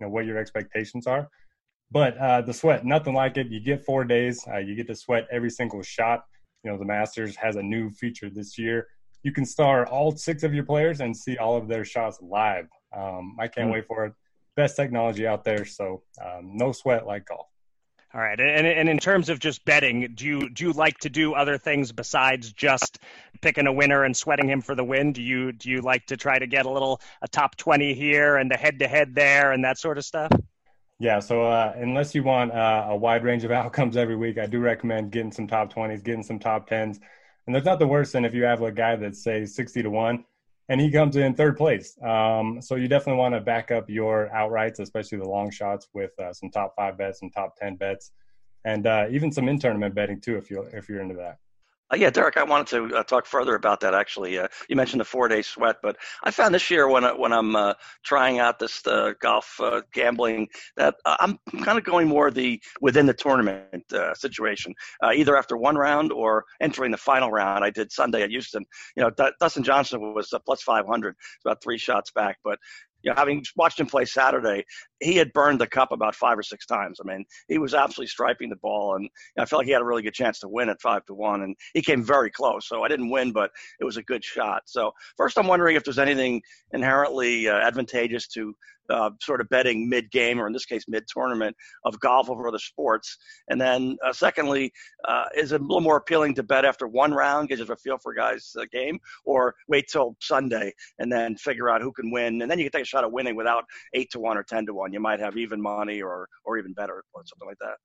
[0.00, 1.28] you know what your expectations are.
[1.90, 3.48] But uh, the sweat, nothing like it.
[3.48, 4.42] You get four days.
[4.50, 6.24] Uh, you get to sweat every single shot.
[6.62, 8.86] You know the Masters has a new feature this year.
[9.22, 12.66] You can star all six of your players and see all of their shots live.
[12.96, 13.74] Um, I can't mm-hmm.
[13.74, 14.14] wait for it.
[14.56, 15.66] Best technology out there.
[15.66, 17.48] So um, no sweat like golf.
[18.14, 21.10] All right, and and in terms of just betting, do you do you like to
[21.10, 23.00] do other things besides just
[23.40, 25.12] picking a winner and sweating him for the win?
[25.12, 28.36] Do you do you like to try to get a little a top twenty here
[28.36, 30.30] and a head to head there and that sort of stuff?
[31.00, 34.46] Yeah, so uh, unless you want uh, a wide range of outcomes every week, I
[34.46, 37.00] do recommend getting some top twenties, getting some top tens,
[37.48, 39.90] and there's not the worst than if you have a guy that's say sixty to
[39.90, 40.24] one
[40.68, 41.96] and he comes in third place.
[42.02, 46.18] Um, so you definitely want to back up your outrights, especially the long shots, with
[46.18, 48.12] uh, some top five bets and top ten bets,
[48.64, 51.38] and uh, even some in tournament betting too, if you if you're into that.
[51.92, 53.94] Uh, yeah, Derek, I wanted to uh, talk further about that.
[53.94, 57.32] Actually, uh, you mentioned the four-day sweat, but I found this year when I, when
[57.32, 62.30] I'm uh, trying out this uh, golf uh, gambling that I'm kind of going more
[62.30, 64.74] the within the tournament situation,
[65.14, 67.64] either after one round or entering the final round.
[67.64, 68.64] I did Sunday at Houston.
[68.96, 72.58] You know, D- Dustin Johnson was plus 500, about three shots back, but
[73.04, 74.64] you know, having watched him play Saturday,
[75.00, 76.98] he had burned the cup about five or six times.
[77.00, 79.84] I mean, he was absolutely striping the ball, and I felt like he had a
[79.84, 82.66] really good chance to win at five to one, and he came very close.
[82.66, 84.62] So I didn't win, but it was a good shot.
[84.66, 86.40] So first, I'm wondering if there's anything
[86.72, 88.54] inherently uh, advantageous to
[88.90, 92.46] uh, sort of betting mid game, or in this case, mid tournament of golf over
[92.48, 93.16] other sports.
[93.48, 94.72] And then, uh, secondly,
[95.06, 97.76] uh, is it a little more appealing to bet after one round, get you a
[97.76, 102.10] feel for guys' uh, game, or wait till Sunday and then figure out who can
[102.10, 102.42] win?
[102.42, 104.66] And then you can take a shot at winning without eight to one or 10
[104.66, 104.92] to one.
[104.92, 107.76] You might have even money or, or even better, or something like that.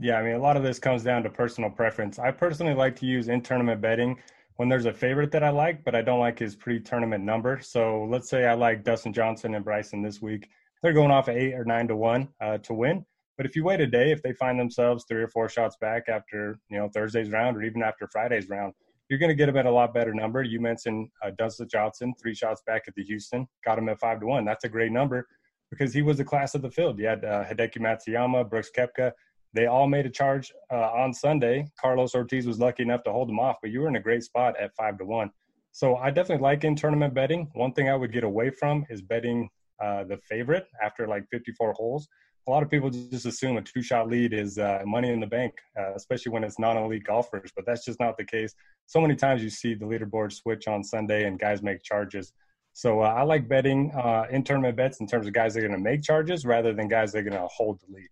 [0.00, 2.18] Yeah, I mean, a lot of this comes down to personal preference.
[2.18, 4.18] I personally like to use in tournament betting
[4.56, 7.60] when there's a favorite that I like, but I don't like his pre-tournament number.
[7.62, 10.48] So let's say I like Dustin Johnson and Bryson this week.
[10.82, 13.04] They're going off eight or nine to one uh, to win.
[13.36, 16.04] But if you wait a day, if they find themselves three or four shots back
[16.08, 18.74] after you know Thursday's round or even after Friday's round,
[19.08, 20.42] you're going to get them at a lot better number.
[20.42, 24.20] You mentioned uh, Dustin Johnson, three shots back at the Houston, got him at five
[24.20, 24.44] to one.
[24.44, 25.26] That's a great number
[25.70, 26.98] because he was the class of the field.
[26.98, 29.10] You had uh, Hideki Matsuyama, Brooks Koepka.
[29.54, 31.68] They all made a charge uh, on Sunday.
[31.80, 34.24] Carlos Ortiz was lucky enough to hold them off, but you were in a great
[34.24, 35.30] spot at five to one.
[35.70, 37.50] So I definitely like in tournament betting.
[37.54, 39.48] One thing I would get away from is betting
[39.82, 42.08] uh, the favorite after like 54 holes.
[42.46, 45.26] A lot of people just assume a two shot lead is uh, money in the
[45.26, 48.54] bank, uh, especially when it's non elite golfers, but that's just not the case.
[48.86, 52.32] So many times you see the leaderboard switch on Sunday and guys make charges.
[52.72, 55.68] So uh, I like betting uh, in tournament bets in terms of guys that are
[55.68, 58.08] going to make charges rather than guys that are going to hold the lead.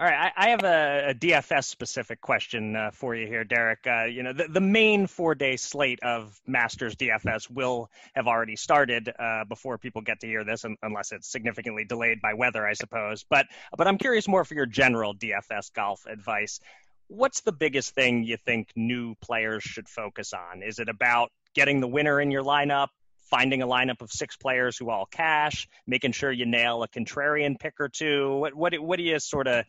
[0.00, 3.80] All right, I, I have a, a, DFS specific question uh, for you here, Derek.
[3.84, 8.54] Uh, you know, the, the main four day slate of Masters DFS will have already
[8.54, 12.74] started uh, before people get to hear this, unless it's significantly delayed by weather, I
[12.74, 13.24] suppose.
[13.28, 16.60] But but I'm curious more for your general DFS golf advice.
[17.08, 20.62] What's the biggest thing you think new players should focus on?
[20.62, 22.88] Is it about getting the winner in your lineup,
[23.30, 27.58] finding a lineup of six players who all cash, making sure you nail a contrarian
[27.58, 28.36] pick or two?
[28.36, 29.64] What what, what do you sort of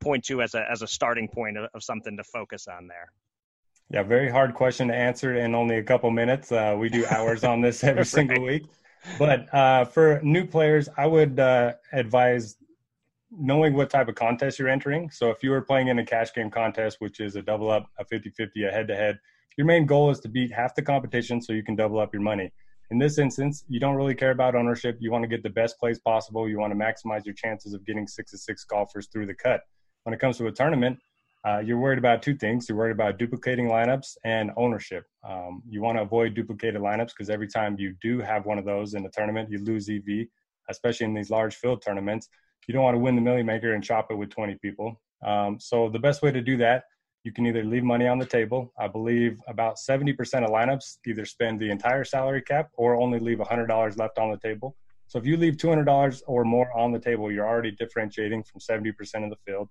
[0.00, 3.12] point to as a as a starting point of, of something to focus on there?
[3.90, 6.50] Yeah, very hard question to answer in only a couple minutes.
[6.50, 8.06] Uh, we do hours on this every right.
[8.06, 8.64] single week.
[9.18, 12.56] But uh, for new players, I would uh, advise
[13.30, 15.10] knowing what type of contest you're entering.
[15.10, 17.86] So if you were playing in a cash game contest, which is a double up,
[17.98, 19.18] a 50 50, a head to head,
[19.56, 22.22] your main goal is to beat half the competition so you can double up your
[22.22, 22.52] money.
[22.92, 24.98] In this instance, you don't really care about ownership.
[25.00, 26.46] You want to get the best plays possible.
[26.46, 29.62] You want to maximize your chances of getting six to six golfers through the cut.
[30.02, 30.98] When it comes to a tournament,
[31.42, 32.68] uh, you're worried about two things.
[32.68, 35.04] You're worried about duplicating lineups and ownership.
[35.26, 38.66] Um, you want to avoid duplicated lineups because every time you do have one of
[38.66, 40.26] those in a tournament, you lose EV,
[40.68, 42.28] especially in these large field tournaments.
[42.68, 45.00] You don't want to win the million maker and chop it with 20 people.
[45.26, 46.84] Um, so the best way to do that
[47.24, 48.72] you can either leave money on the table.
[48.78, 50.10] I believe about 70%
[50.44, 54.38] of lineups either spend the entire salary cap or only leave $100 left on the
[54.38, 54.76] table.
[55.06, 58.90] So if you leave $200 or more on the table, you're already differentiating from 70%
[59.24, 59.68] of the field.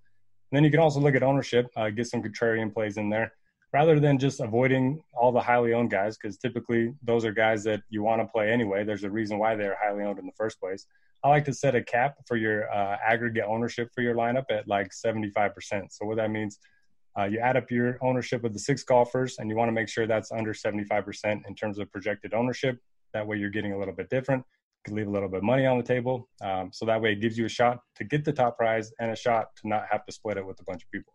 [0.51, 3.33] And then you can also look at ownership, uh, get some contrarian plays in there,
[3.73, 7.81] rather than just avoiding all the highly owned guys, because typically those are guys that
[7.89, 8.83] you want to play anyway.
[8.83, 10.85] There's a reason why they're highly owned in the first place.
[11.23, 14.67] I like to set a cap for your uh, aggregate ownership for your lineup at
[14.67, 15.51] like 75%.
[15.89, 16.57] So what that means–
[17.19, 19.89] uh, you add up your ownership of the six golfers, and you want to make
[19.89, 22.79] sure that's under 75% in terms of projected ownership.
[23.13, 24.43] That way, you're getting a little bit different.
[24.85, 26.29] You can leave a little bit of money on the table.
[26.41, 29.11] Um, so that way, it gives you a shot to get the top prize and
[29.11, 31.13] a shot to not have to split it with a bunch of people.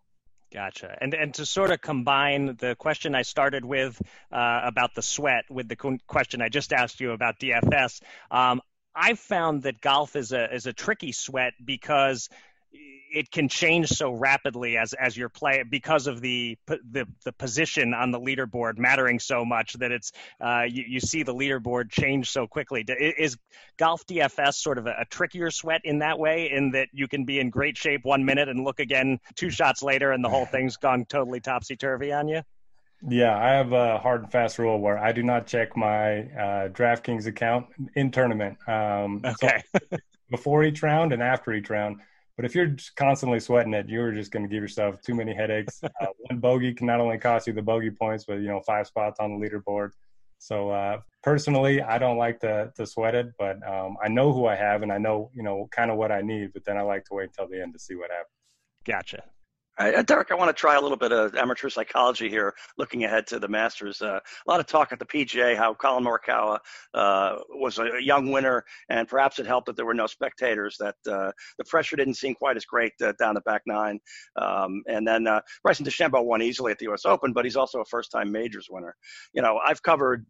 [0.53, 0.97] Gotcha.
[1.01, 5.45] And and to sort of combine the question I started with uh, about the sweat
[5.51, 8.61] with the question I just asked you about DFS, um,
[8.95, 12.29] I've found that golf is a is a tricky sweat because
[13.17, 17.95] it can change so rapidly as as your play because of the the the position
[17.95, 22.31] on the leaderboard mattering so much that it's uh, you, you see the leaderboard change
[22.31, 22.85] so quickly.
[22.87, 23.39] Is
[23.79, 27.25] golf DFS sort of a, a, trickier sweat in that way, in that you can
[27.25, 30.45] be in great shape one minute and look again two shots later, and the whole
[30.45, 32.43] thing's gone totally topsy turvy on you?
[33.09, 36.69] Yeah, I have a hard and fast rule where I do not check my uh,
[36.69, 38.59] DraftKings account in tournament.
[38.69, 39.63] Um, okay.
[39.73, 39.99] So
[40.31, 42.01] before each round and after each round.
[42.37, 45.81] But if you're constantly sweating it, you're just going to give yourself too many headaches.
[45.99, 48.87] Uh, one bogey can not only cost you the bogey points, but you know five
[48.87, 49.91] spots on the leaderboard.
[50.39, 54.47] So uh, personally, I don't like to to sweat it, but um, I know who
[54.47, 56.53] I have and I know you know kind of what I need.
[56.53, 58.29] But then I like to wait until the end to see what happens.
[58.85, 59.25] Gotcha.
[59.79, 63.27] Uh, Derek, I want to try a little bit of amateur psychology here, looking ahead
[63.29, 64.01] to the Masters.
[64.01, 66.59] Uh, a lot of talk at the PGA how Collin Morikawa
[66.95, 70.77] uh, was a young winner, and perhaps it helped that there were no spectators.
[70.79, 73.99] That uh, the pressure didn't seem quite as great uh, down the back nine.
[74.41, 77.05] Um, and then uh, Bryson DeChambeau won easily at the U.S.
[77.05, 78.95] Open, but he's also a first-time majors winner.
[79.35, 80.25] You know, I've covered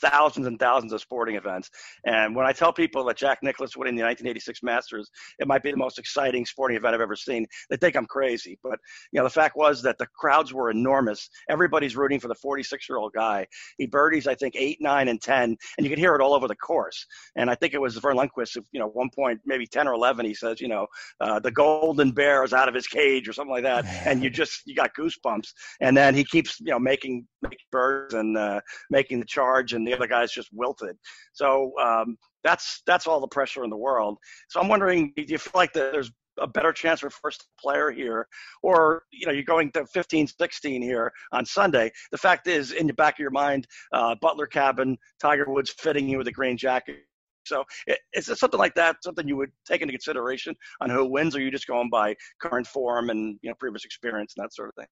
[0.00, 1.70] thousands and thousands of sporting events.
[2.04, 5.70] And when I tell people that Jack Nicklaus winning the 1986 Masters, it might be
[5.70, 8.58] the most exciting sporting event I've ever seen, they think I'm crazy.
[8.62, 8.78] But
[9.12, 11.28] you know, the fact was that the crowds were enormous.
[11.48, 13.46] Everybody's rooting for the 46 year old guy.
[13.78, 16.48] He birdies, I think, eight, nine, and 10, and you could hear it all over
[16.48, 17.06] the course.
[17.36, 20.26] And I think it was Verne Lundquist, you know, one point, maybe 10 or 11,
[20.26, 20.86] he says, you know,
[21.20, 23.84] uh, the golden bear is out of his cage or something like that.
[24.06, 25.48] And you just, you got goosebumps.
[25.80, 29.85] And then he keeps, you know, making, making birds and uh, making the charge and
[29.86, 30.96] the other guys just wilted.
[31.32, 34.18] So um, that's that's all the pressure in the world.
[34.48, 38.26] So I'm wondering, do you feel like there's a better chance for first player here
[38.62, 42.86] or you know you're going to 15 16 here on sunday the fact is in
[42.86, 46.56] the back of your mind uh, butler cabin tiger woods fitting you with a green
[46.56, 46.96] jacket
[47.46, 47.64] so
[48.12, 51.38] is it something like that something you would take into consideration on who wins or
[51.38, 54.68] are you just going by current form and you know previous experience and that sort
[54.68, 54.86] of thing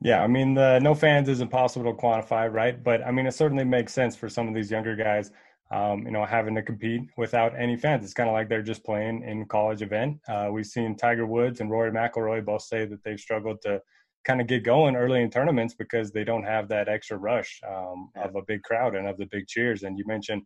[0.00, 2.82] yeah, I mean, the no fans is impossible to quantify, right?
[2.82, 5.30] But I mean, it certainly makes sense for some of these younger guys.
[5.70, 8.04] um, you know, having to compete without any fans.
[8.04, 10.18] It's kind of like they're just playing in college event.
[10.28, 13.82] Uh, we've seen Tiger Woods and Rory McIlroy both say that they've struggled to
[14.24, 18.10] kind of get going early in tournaments because they don't have that extra rush um,
[18.16, 19.84] of a big crowd and of the big cheers.
[19.84, 20.42] And you mentioned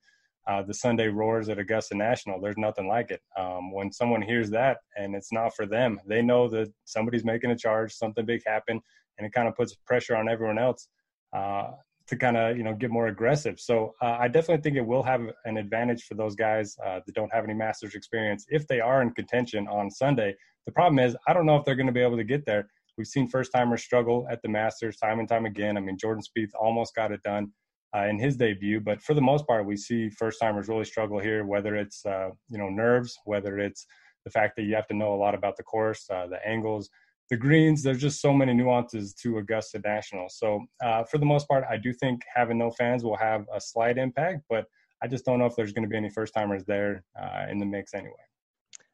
[0.49, 2.41] uh, the Sunday roars at Augusta National.
[2.41, 3.21] There's nothing like it.
[3.39, 7.51] Um, when someone hears that and it's not for them, they know that somebody's making
[7.53, 8.81] a charge, something big happened,
[9.21, 10.89] and it kind of puts pressure on everyone else
[11.37, 11.73] uh,
[12.09, 13.61] to kind of you know get more aggressive.
[13.61, 17.15] So uh, I definitely think it will have an advantage for those guys uh, that
[17.15, 20.35] don't have any Masters experience if they are in contention on Sunday.
[20.67, 22.69] The problem is I don't know if they're going to be able to get there
[23.01, 25.79] We've seen first timers struggle at the Masters time and time again.
[25.79, 27.51] I mean, Jordan Spieth almost got it done
[27.97, 31.19] uh, in his debut, but for the most part, we see first timers really struggle
[31.19, 31.47] here.
[31.47, 33.87] Whether it's uh, you know nerves, whether it's
[34.27, 36.91] the fact that you have to know a lot about the course, uh, the angles,
[37.31, 37.83] the greens.
[37.83, 40.29] There's just so many nuances to Augusta National.
[40.29, 43.61] So uh, for the most part, I do think having no fans will have a
[43.61, 44.67] slight impact, but
[45.03, 47.59] I just don't know if there's going to be any first timers there uh, in
[47.59, 48.13] the mix anyway.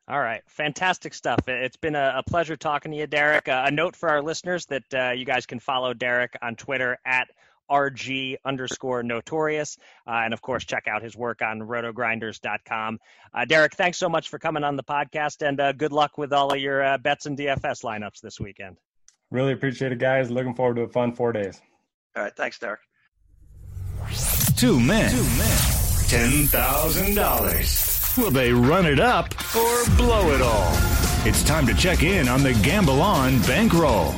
[0.09, 1.41] All right, fantastic stuff.
[1.49, 3.49] It's been a, pleasure talking to you, Derek.
[3.49, 6.97] Uh, a note for our listeners that uh, you guys can follow Derek on Twitter
[7.05, 7.27] at
[7.71, 9.79] RG underscore notorious.
[10.07, 12.99] Uh, and of course, check out his work on rotogrinders.com.
[13.35, 16.33] Uh, Derek, thanks so much for coming on the podcast and uh, good luck with
[16.33, 18.77] all of your uh, bets and DFS lineups this weekend.
[19.31, 20.31] Really appreciate it, guys.
[20.31, 21.61] Looking forward to a fun four days.
[22.17, 22.33] All right.
[22.37, 22.81] Thanks, Derek.
[24.57, 25.11] Two men.
[25.11, 25.77] Two men.
[26.07, 28.19] $10,000.
[28.19, 30.71] Will they run it up or blow it all?
[31.27, 34.15] It's time to check in on the Gamble On bankroll.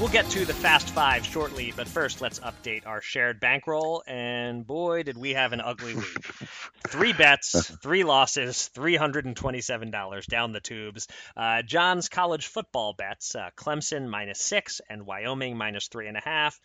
[0.00, 4.04] We'll get to the Fast Five shortly, but first let's update our shared bankroll.
[4.06, 6.24] And boy, did we have an ugly week.
[6.86, 11.08] three bets, three losses, $327 down the tubes.
[11.36, 16.22] Uh, John's college football bets uh, Clemson minus six and Wyoming minus three and a
[16.22, 16.60] half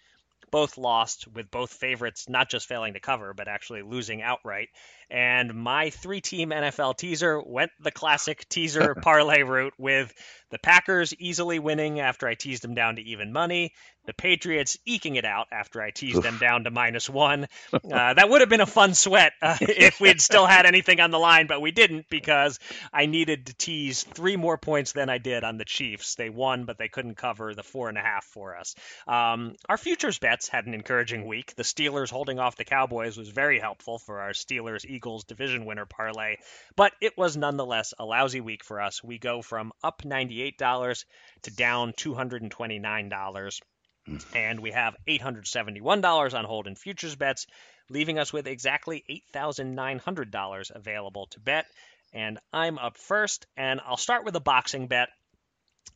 [0.52, 4.70] both lost with both favorites not just failing to cover but actually losing outright
[5.10, 10.14] and my three team NFL teaser went the classic teaser parlay route with
[10.54, 13.74] the Packers easily winning after I teased them down to even money.
[14.06, 16.24] The Patriots eking it out after I teased Oof.
[16.24, 17.48] them down to minus one.
[17.94, 21.12] Uh, that would have been a fun sweat uh, if we'd still had anything on
[21.12, 22.60] the line, but we didn't because
[22.92, 26.16] I needed to tease three more points than I did on the Chiefs.
[26.16, 28.76] They won, but they couldn't cover the four and a half for us.
[29.08, 31.56] Um, our futures bets had an encouraging week.
[31.56, 35.86] The Steelers holding off the Cowboys was very helpful for our Steelers Eagles division winner
[35.86, 36.38] parlay,
[36.76, 39.04] but it was nonetheless a lousy week for us.
[39.04, 41.06] We go from up $98
[41.44, 43.60] to down $229.
[44.06, 44.18] Hmm.
[44.36, 47.48] And we have $871 on hold in futures bets,
[47.90, 49.04] leaving us with exactly
[49.36, 51.66] $8,900 available to bet.
[52.14, 55.10] And I'm up first, and I'll start with a boxing bet.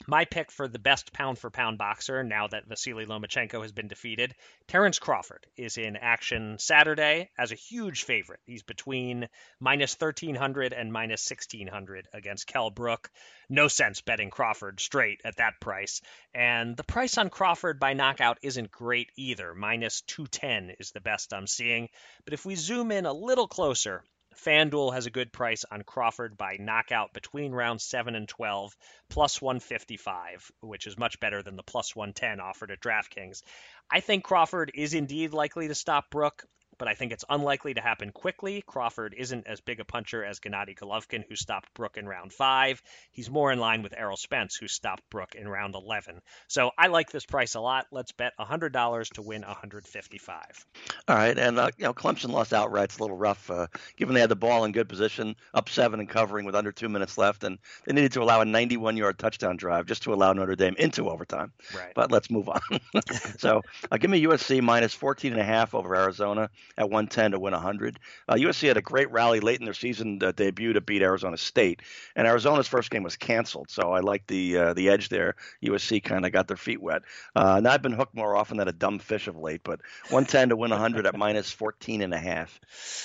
[0.09, 3.89] My pick for the best pound for pound boxer, now that Vasily Lomachenko has been
[3.89, 4.33] defeated,
[4.65, 8.39] Terence Crawford is in action Saturday as a huge favorite.
[8.45, 9.27] He's between
[9.59, 13.11] minus 1300 and minus 1600 against Kell Brook.
[13.49, 16.01] No sense betting Crawford straight at that price.
[16.33, 19.53] And the price on Crawford by knockout isn't great either.
[19.53, 21.89] Minus 210 is the best I'm seeing.
[22.23, 24.05] But if we zoom in a little closer,
[24.37, 28.75] FanDuel has a good price on Crawford by knockout between rounds 7 and 12,
[29.09, 33.41] plus 155, which is much better than the plus 110 offered at DraftKings.
[33.89, 36.45] I think Crawford is indeed likely to stop Brook
[36.77, 38.63] but I think it's unlikely to happen quickly.
[38.65, 42.81] Crawford isn't as big a puncher as Gennady Golovkin, who stopped Brook in round five.
[43.11, 46.21] He's more in line with Errol Spence, who stopped Brook in round 11.
[46.47, 47.87] So I like this price a lot.
[47.91, 50.65] Let's bet $100 to win 155
[51.07, 51.37] All right.
[51.37, 52.85] And, uh, you know, Clemson lost outright.
[52.85, 55.99] It's a little rough, uh, given they had the ball in good position, up seven
[55.99, 57.43] and covering with under two minutes left.
[57.43, 60.75] And they needed to allow a 91 yard touchdown drive just to allow Notre Dame
[60.77, 61.51] into overtime.
[61.75, 61.93] Right.
[61.95, 62.61] But let's move on.
[63.37, 63.61] so
[63.91, 67.53] uh, give me USC minus 14 and a half over Arizona at 110 to win
[67.53, 67.99] 100.
[68.27, 71.37] Uh, USC had a great rally late in their season uh, debut to beat Arizona
[71.37, 71.81] State,
[72.15, 73.69] and Arizona's first game was canceled.
[73.69, 75.35] So I like the uh, the edge there.
[75.63, 77.03] USC kind of got their feet wet.
[77.35, 80.49] Uh, now I've been hooked more often than a dumb fish of late, but 110
[80.49, 82.59] to win 100 at minus 14 and a half.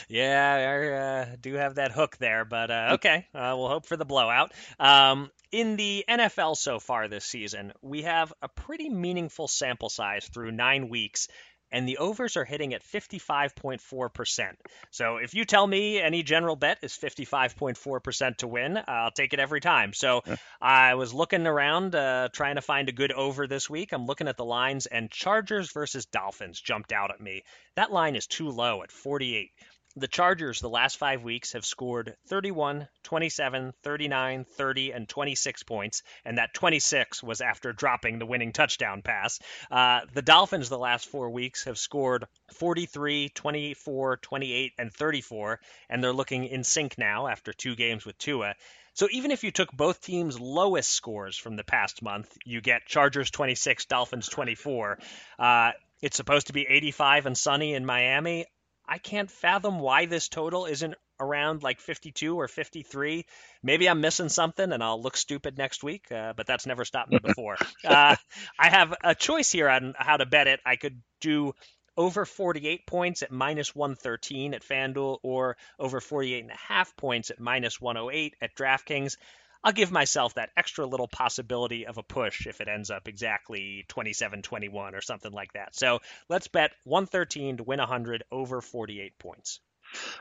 [0.08, 4.04] Yeah, I uh, do have that hook there, but uh, okay, we'll hope for the
[4.04, 4.52] blowout.
[4.78, 10.26] Um, in the NFL so far this season, we have a pretty meaningful sample size
[10.32, 11.28] through nine weeks
[11.72, 14.42] and the overs are hitting at 55.4%.
[14.90, 19.40] So if you tell me any general bet is 55.4% to win, I'll take it
[19.40, 19.94] every time.
[19.94, 20.22] So
[20.60, 23.92] I was looking around uh, trying to find a good over this week.
[23.92, 27.42] I'm looking at the lines, and Chargers versus Dolphins jumped out at me.
[27.76, 29.50] That line is too low at 48.
[29.94, 36.02] The Chargers, the last five weeks, have scored 31, 27, 39, 30, and 26 points,
[36.24, 39.38] and that 26 was after dropping the winning touchdown pass.
[39.70, 46.02] Uh, the Dolphins, the last four weeks, have scored 43, 24, 28, and 34, and
[46.02, 48.54] they're looking in sync now after two games with Tua.
[48.94, 52.86] So even if you took both teams' lowest scores from the past month, you get
[52.86, 54.98] Chargers 26, Dolphins 24.
[55.38, 58.46] Uh, it's supposed to be 85 and sunny in Miami.
[58.86, 63.24] I can't fathom why this total isn't around like 52 or 53.
[63.62, 67.10] Maybe I'm missing something and I'll look stupid next week, uh, but that's never stopped
[67.10, 67.56] me before.
[67.84, 68.16] uh,
[68.58, 70.60] I have a choice here on how to bet it.
[70.66, 71.54] I could do
[71.96, 77.30] over 48 points at minus 113 at FanDuel or over 48 and a half points
[77.30, 79.16] at minus 108 at DraftKings.
[79.64, 83.84] I'll give myself that extra little possibility of a push if it ends up exactly
[83.88, 85.74] 27 21 or something like that.
[85.74, 89.60] So let's bet 113 to win 100 over 48 points.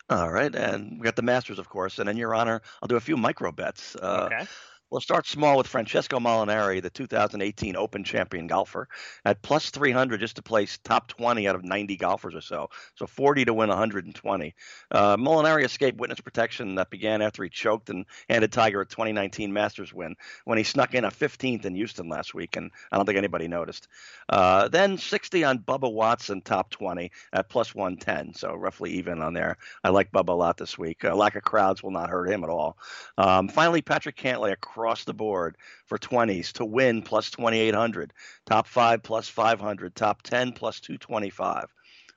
[0.09, 2.97] All right, and we got the Masters, of course, and in your honor, I'll do
[2.97, 3.95] a few micro bets.
[3.95, 4.45] Uh, okay.
[4.91, 8.89] We'll start small with Francesco Molinari, the 2018 Open champion golfer,
[9.23, 12.69] at plus 300 just to place top 20 out of 90 golfers or so.
[12.95, 14.53] So 40 to win 120.
[14.91, 19.53] Uh, Molinari escaped witness protection that began after he choked and handed Tiger a 2019
[19.53, 23.05] Masters win when he snuck in a 15th in Houston last week, and I don't
[23.05, 23.87] think anybody noticed.
[24.27, 29.33] Uh, then 60 on Bubba Watson, top 20 at plus 110, so roughly even on
[29.33, 29.55] there.
[29.85, 31.05] I like Bubba a lot this week.
[31.05, 32.77] Uh, lack of crowds will not hurt him at all.
[33.17, 34.51] Um, finally, Patrick Cantlay
[34.81, 38.13] across the board for 20s to win plus 2800,
[38.47, 41.65] top 5 plus 500, top 10 plus 225.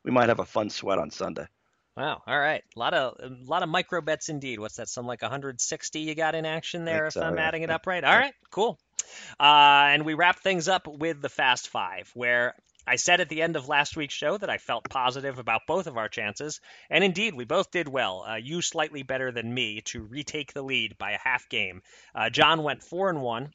[0.03, 1.47] We might have a fun sweat on Sunday.
[1.95, 2.23] Wow.
[2.27, 2.65] All right.
[2.75, 4.59] A lot of a lot of micro bets indeed.
[4.59, 4.89] What's that?
[4.89, 7.47] Some like 160 you got in action there, if so, I'm yeah.
[7.47, 8.03] adding it up right.
[8.05, 8.35] All right.
[8.51, 8.79] Cool.
[9.39, 12.55] Uh, and we wrap things up with the Fast Five, where
[12.87, 15.87] I said at the end of last week's show that I felt positive about both
[15.87, 16.61] of our chances,
[16.91, 18.25] and indeed, we both did well.
[18.29, 21.83] Uh, you slightly better than me to retake the lead by a half game.
[22.15, 23.53] Uh, John went four and one,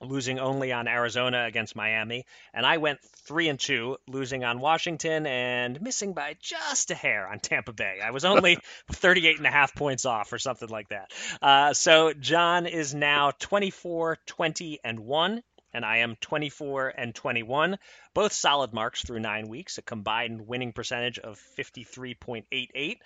[0.00, 5.26] losing only on Arizona against Miami, and I went three and two, losing on Washington
[5.26, 8.00] and missing by just a hair on Tampa Bay.
[8.02, 8.58] I was only
[8.92, 11.12] 38 and a half points off or something like that.
[11.40, 15.42] Uh, so John is now 24, 20, and one
[15.72, 17.78] and I am 24 and 21,
[18.14, 22.98] both solid marks through nine weeks, a combined winning percentage of 53.88.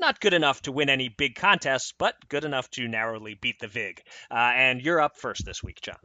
[0.00, 3.68] Not good enough to win any big contests, but good enough to narrowly beat the
[3.68, 4.02] VIG.
[4.28, 5.98] Uh, and you're up first this week, John.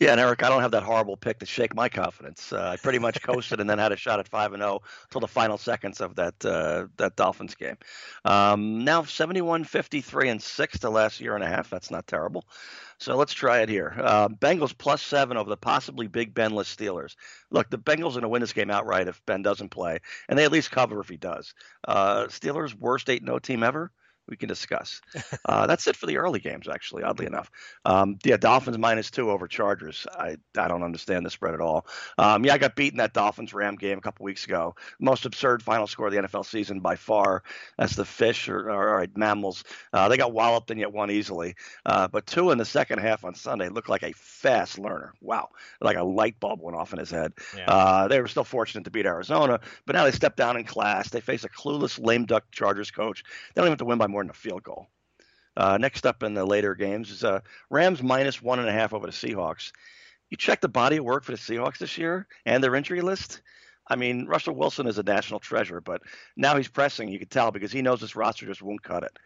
[0.00, 2.52] Yeah, and Eric, I don't have that horrible pick to shake my confidence.
[2.54, 4.88] Uh, I pretty much coasted and then had a shot at five and zero oh
[5.10, 7.76] till the final seconds of that uh, that Dolphins game.
[8.24, 11.68] Um, now 71, 53, and six the last year and a half.
[11.68, 12.46] That's not terrible.
[12.98, 13.94] So let's try it here.
[13.96, 17.14] Uh, Bengals plus seven over the possibly Big Benless Steelers.
[17.50, 20.38] Look, the Bengals are going to win this game outright if Ben doesn't play, and
[20.38, 21.54] they at least cover if he does.
[21.86, 23.92] Uh, Steelers worst eight no team ever
[24.28, 25.00] we can discuss.
[25.44, 27.02] Uh, that's it for the early games, actually.
[27.02, 27.50] Oddly enough,
[27.84, 30.06] um, yeah, Dolphins minus Tua over Chargers.
[30.12, 31.86] I I don't understand the spread at all.
[32.18, 34.74] Um, yeah, I got beaten that Dolphins Ram game a couple weeks ago.
[35.00, 37.42] Most absurd final score of the NFL season by far.
[37.78, 39.64] That's the fish or, or, or mammals.
[39.92, 41.54] Uh, they got walloped and yet won easily.
[41.86, 45.14] Uh, but two in the second half on Sunday looked like a fast learner.
[45.20, 45.48] Wow,
[45.80, 47.32] like a light bulb went off in his head.
[47.56, 47.70] Yeah.
[47.70, 51.10] Uh, they were still fortunate to beat Arizona, but now they step down in class.
[51.10, 53.22] They face a clueless lame duck Chargers coach.
[53.22, 54.88] They don't even have to win by more more than a field goal.
[55.56, 57.38] Uh, next up in the later games is uh,
[57.70, 59.70] Rams minus one and a half over the Seahawks.
[60.28, 63.42] You check the body of work for the Seahawks this year and their injury list.
[63.86, 66.02] I mean, Russell Wilson is a national treasure, but
[66.36, 67.08] now he's pressing.
[67.08, 69.16] You can tell because he knows this roster just won't cut it.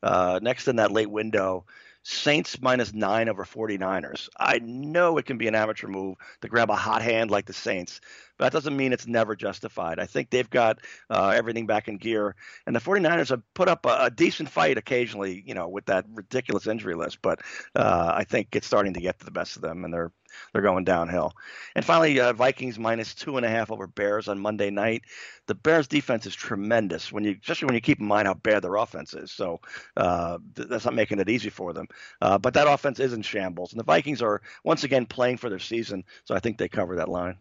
[0.00, 1.66] Uh, next in that late window,
[2.02, 4.28] Saints minus nine over 49ers.
[4.38, 7.52] I know it can be an amateur move to grab a hot hand like the
[7.52, 8.00] Saints,
[8.38, 9.98] but that doesn't mean it's never justified.
[9.98, 10.78] I think they've got
[11.10, 12.36] uh, everything back in gear,
[12.66, 16.06] and the 49ers have put up a, a, decent fight occasionally, you know, with that
[16.14, 17.40] ridiculous injury list, but
[17.74, 20.12] uh, I think it's starting to get to the best of them, and they're
[20.52, 21.32] they're going downhill.
[21.74, 25.02] And finally, uh, Vikings minus two and a half over Bears on Monday night.
[25.46, 28.62] The Bears defense is tremendous when you, especially when you keep in mind how bad
[28.62, 29.32] their offense is.
[29.32, 29.60] So
[29.96, 31.88] uh, th- that's not making it easy for them.
[32.20, 35.48] Uh, but that offense is in shambles, and the Vikings are once again playing for
[35.48, 36.04] their season.
[36.24, 37.36] So I think they cover that line.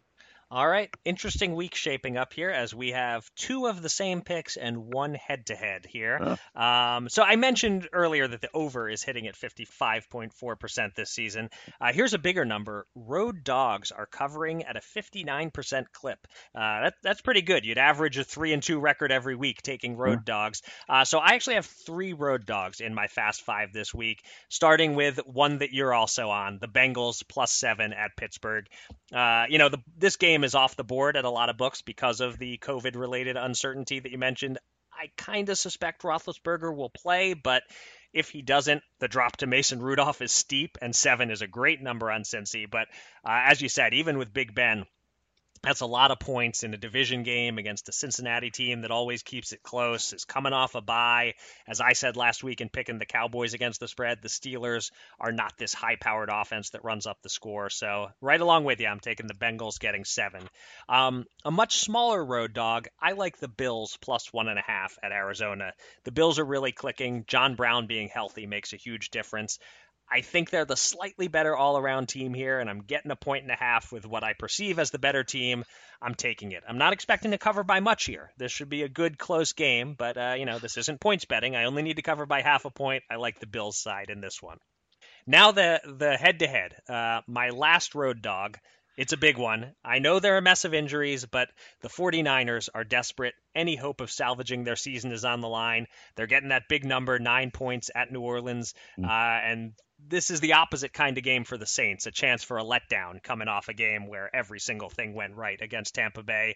[0.52, 4.58] All right, interesting week shaping up here as we have two of the same picks
[4.58, 6.38] and one head to head here.
[6.56, 11.52] Um, so I mentioned earlier that the over is hitting at 55.4% this season.
[11.80, 16.18] Uh, here's a bigger number road dogs are covering at a 59% clip.
[16.56, 17.64] Uh, that, that's pretty good.
[17.64, 20.64] You'd average a 3 and 2 record every week taking road dogs.
[20.90, 24.96] Uh, so I actually have three road dogs in my Fast Five this week, starting
[24.96, 28.66] with one that you're also on the Bengals plus seven at Pittsburgh.
[29.14, 31.82] Uh, you know, the, this game is off the board at a lot of books
[31.82, 34.58] because of the COVID related uncertainty that you mentioned.
[34.92, 37.64] I kind of suspect Roethlisberger will play, but
[38.14, 41.82] if he doesn't, the drop to Mason Rudolph is steep, and seven is a great
[41.82, 42.70] number on Cincy.
[42.70, 42.88] But
[43.24, 44.86] uh, as you said, even with Big Ben,
[45.62, 49.24] that's a lot of points in a division game against a Cincinnati team that always
[49.24, 51.34] keeps it close, is coming off a bye.
[51.68, 55.32] As I said last week in picking the Cowboys against the spread, the Steelers are
[55.32, 57.70] not this high powered offense that runs up the score.
[57.70, 60.48] So, right along with you, I'm taking the Bengals getting seven.
[60.88, 64.98] Um, a much smaller road dog, I like the Bills plus one and a half
[65.04, 65.74] at Arizona.
[66.04, 67.26] The Bills are really clicking.
[67.28, 69.60] John Brown being healthy makes a huge difference.
[70.12, 73.44] I think they're the slightly better all around team here, and I'm getting a point
[73.44, 75.64] and a half with what I perceive as the better team.
[76.02, 76.64] I'm taking it.
[76.68, 78.32] I'm not expecting to cover by much here.
[78.38, 81.56] This should be a good, close game, but, uh, you know, this isn't points betting.
[81.56, 83.04] I only need to cover by half a point.
[83.10, 84.58] I like the Bills side in this one.
[85.28, 86.76] Now, the, the head to head.
[87.28, 88.58] My last road dog.
[88.98, 89.74] It's a big one.
[89.86, 91.48] I know they're a mess of injuries, but
[91.80, 93.34] the 49ers are desperate.
[93.56, 95.86] Any hope of salvaging their season is on the line.
[96.16, 99.72] They're getting that big number, nine points at New Orleans, uh, and
[100.08, 103.22] this is the opposite kind of game for the Saints, a chance for a letdown
[103.22, 106.56] coming off a game where every single thing went right against Tampa Bay.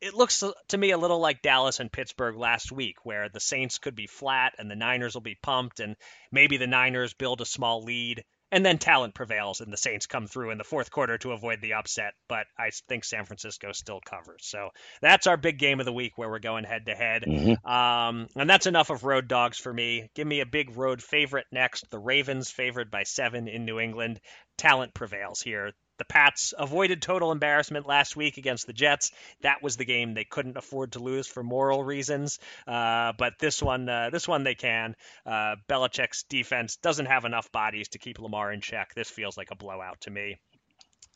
[0.00, 3.78] It looks to me a little like Dallas and Pittsburgh last week, where the Saints
[3.78, 5.94] could be flat and the Niners will be pumped, and
[6.32, 10.26] maybe the Niners build a small lead and then talent prevails and the Saints come
[10.26, 12.14] through in the fourth quarter to avoid the upset.
[12.28, 14.46] But I think San Francisco still covers.
[14.46, 14.70] So
[15.00, 17.24] that's our big game of the week where we're going head to head.
[17.64, 20.08] Um, and that's enough of road dogs for me.
[20.14, 21.90] Give me a big road favorite next.
[21.90, 24.20] The Ravens favored by seven in New England.
[24.56, 25.72] Talent prevails here.
[26.00, 29.12] The Pats avoided total embarrassment last week against the Jets.
[29.42, 32.38] That was the game they couldn't afford to lose for moral reasons.
[32.66, 34.96] Uh, but this one, uh, this one they can.
[35.26, 38.94] Uh, Belichick's defense doesn't have enough bodies to keep Lamar in check.
[38.94, 40.38] This feels like a blowout to me.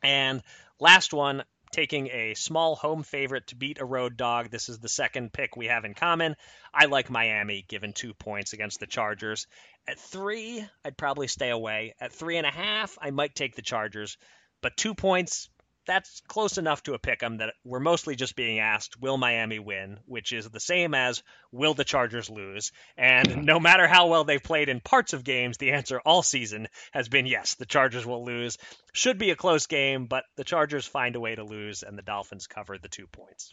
[0.03, 0.43] And
[0.79, 4.51] last one, taking a small home favorite to beat a road dog.
[4.51, 6.37] This is the second pick we have in common.
[6.75, 9.47] I like Miami, given two points against the Chargers.
[9.89, 11.95] At three, I'd probably stay away.
[12.01, 14.19] At three and a half, I might take the Chargers.
[14.65, 15.51] But two points,
[15.87, 19.59] that's close enough to a pick 'em that we're mostly just being asked, will Miami
[19.59, 20.01] win?
[20.07, 22.73] Which is the same as, will the Chargers lose?
[22.97, 26.69] And no matter how well they've played in parts of games, the answer all season
[26.93, 28.57] has been yes, the Chargers will lose.
[28.95, 32.03] Should be a close game, but the Chargers find a way to lose, and the
[32.03, 33.53] Dolphins cover the two points.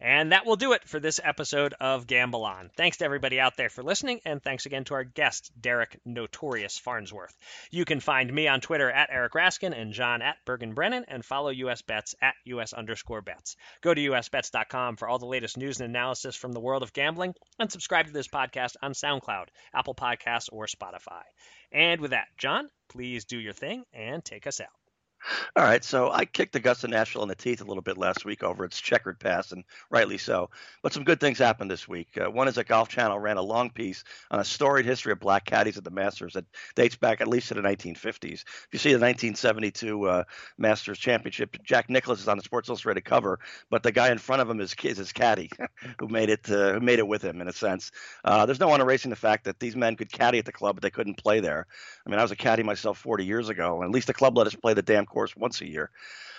[0.00, 2.70] And that will do it for this episode of Gamble On.
[2.74, 6.78] Thanks to everybody out there for listening, and thanks again to our guest, Derek Notorious
[6.78, 7.36] Farnsworth.
[7.70, 11.22] You can find me on Twitter at Eric Raskin and John at Bergen Brennan, and
[11.22, 13.56] follow US Bets at US underscore bets.
[13.82, 17.34] Go to usbets.com for all the latest news and analysis from the world of gambling,
[17.58, 21.22] and subscribe to this podcast on SoundCloud, Apple Podcasts, or Spotify.
[21.72, 24.79] And with that, John, please do your thing and take us out.
[25.56, 28.42] All right, so I kicked Augusta National in the teeth a little bit last week
[28.42, 30.48] over its checkered past, and rightly so.
[30.82, 32.08] But some good things happened this week.
[32.18, 35.20] Uh, one is that Golf Channel ran a long piece on a storied history of
[35.20, 38.24] black caddies at the Masters that dates back at least to the 1950s.
[38.24, 40.24] If you see the 1972 uh,
[40.56, 44.40] Masters Championship, Jack Nicklaus is on the Sports Illustrated cover, but the guy in front
[44.40, 45.50] of him is, is his caddy,
[45.98, 47.90] who made it uh, who made it with him in a sense.
[48.24, 50.76] Uh, there's no one erasing the fact that these men could caddy at the club,
[50.76, 51.66] but they couldn't play there.
[52.06, 54.36] I mean, I was a caddy myself 40 years ago, and at least the club
[54.36, 55.90] let us play the damn course once a year.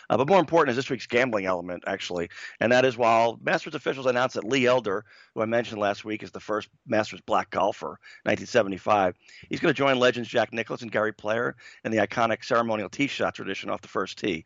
[0.09, 2.30] Uh, but more important is this week's gambling element, actually.
[2.59, 6.22] And that is while Masters officials announced that Lee Elder, who I mentioned last week
[6.22, 9.15] is the first Masters black golfer, 1975,
[9.49, 11.55] he's going to join legends Jack Nicklaus and Gary Player
[11.86, 14.43] in the iconic ceremonial tee shot tradition off the first tee.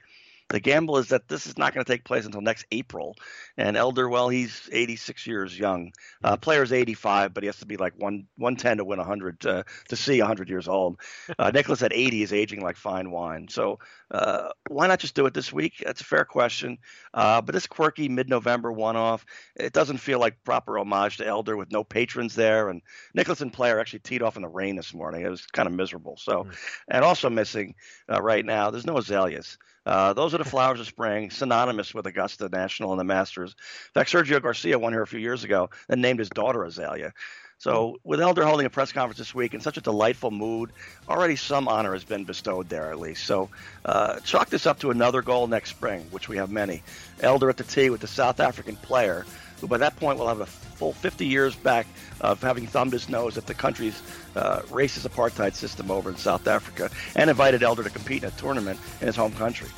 [0.49, 3.15] The gamble is that this is not going to take place until next April.
[3.57, 5.91] And Elder, well, he's 86 years young.
[6.23, 9.63] Uh, player's 85, but he has to be like one 110 to win 100 uh,
[9.89, 10.99] to see 100 years old.
[11.37, 13.47] Uh, Nicklaus at 80 is aging like fine wine.
[13.49, 13.79] So
[14.11, 15.83] uh, why not just do it this week?
[15.85, 16.77] That's a fair question.
[17.13, 19.25] Uh, but this quirky mid-November one-off,
[19.55, 22.69] it doesn't feel like proper homage to Elder with no patrons there.
[22.69, 22.81] And
[23.13, 25.25] Nicklaus and Player actually teed off in the rain this morning.
[25.25, 26.15] It was kind of miserable.
[26.17, 26.55] So, mm.
[26.87, 27.75] and also missing
[28.09, 29.57] uh, right now, there's no azaleas.
[29.86, 33.51] Uh, those are the flowers of spring, synonymous with Augusta National and the Masters.
[33.51, 37.13] In fact, Sergio Garcia won here a few years ago and named his daughter Azalea.
[37.58, 40.72] So, with Elder holding a press conference this week in such a delightful mood,
[41.08, 43.24] already some honor has been bestowed there at least.
[43.24, 43.49] So,
[43.86, 46.84] uh, chalk this up to another goal next spring, which we have many.
[47.22, 49.26] Elder at the tee with the South African player,
[49.62, 51.88] who by that point will have a full 50 years back
[52.20, 54.01] of having thumbed his nose at the country's
[54.36, 58.34] uh, racist apartheid system over in South Africa, and invited Elder to compete in a
[58.34, 59.70] tournament in his home country.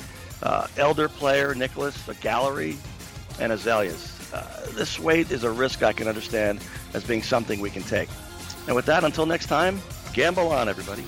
[0.42, 2.76] Uh, Elder player Nicklaus, a gallery,
[3.38, 4.17] and azaleas.
[4.32, 6.60] Uh, this weight is a risk I can understand
[6.94, 8.08] as being something we can take.
[8.66, 9.80] And with that, until next time,
[10.12, 11.04] gamble on, everybody.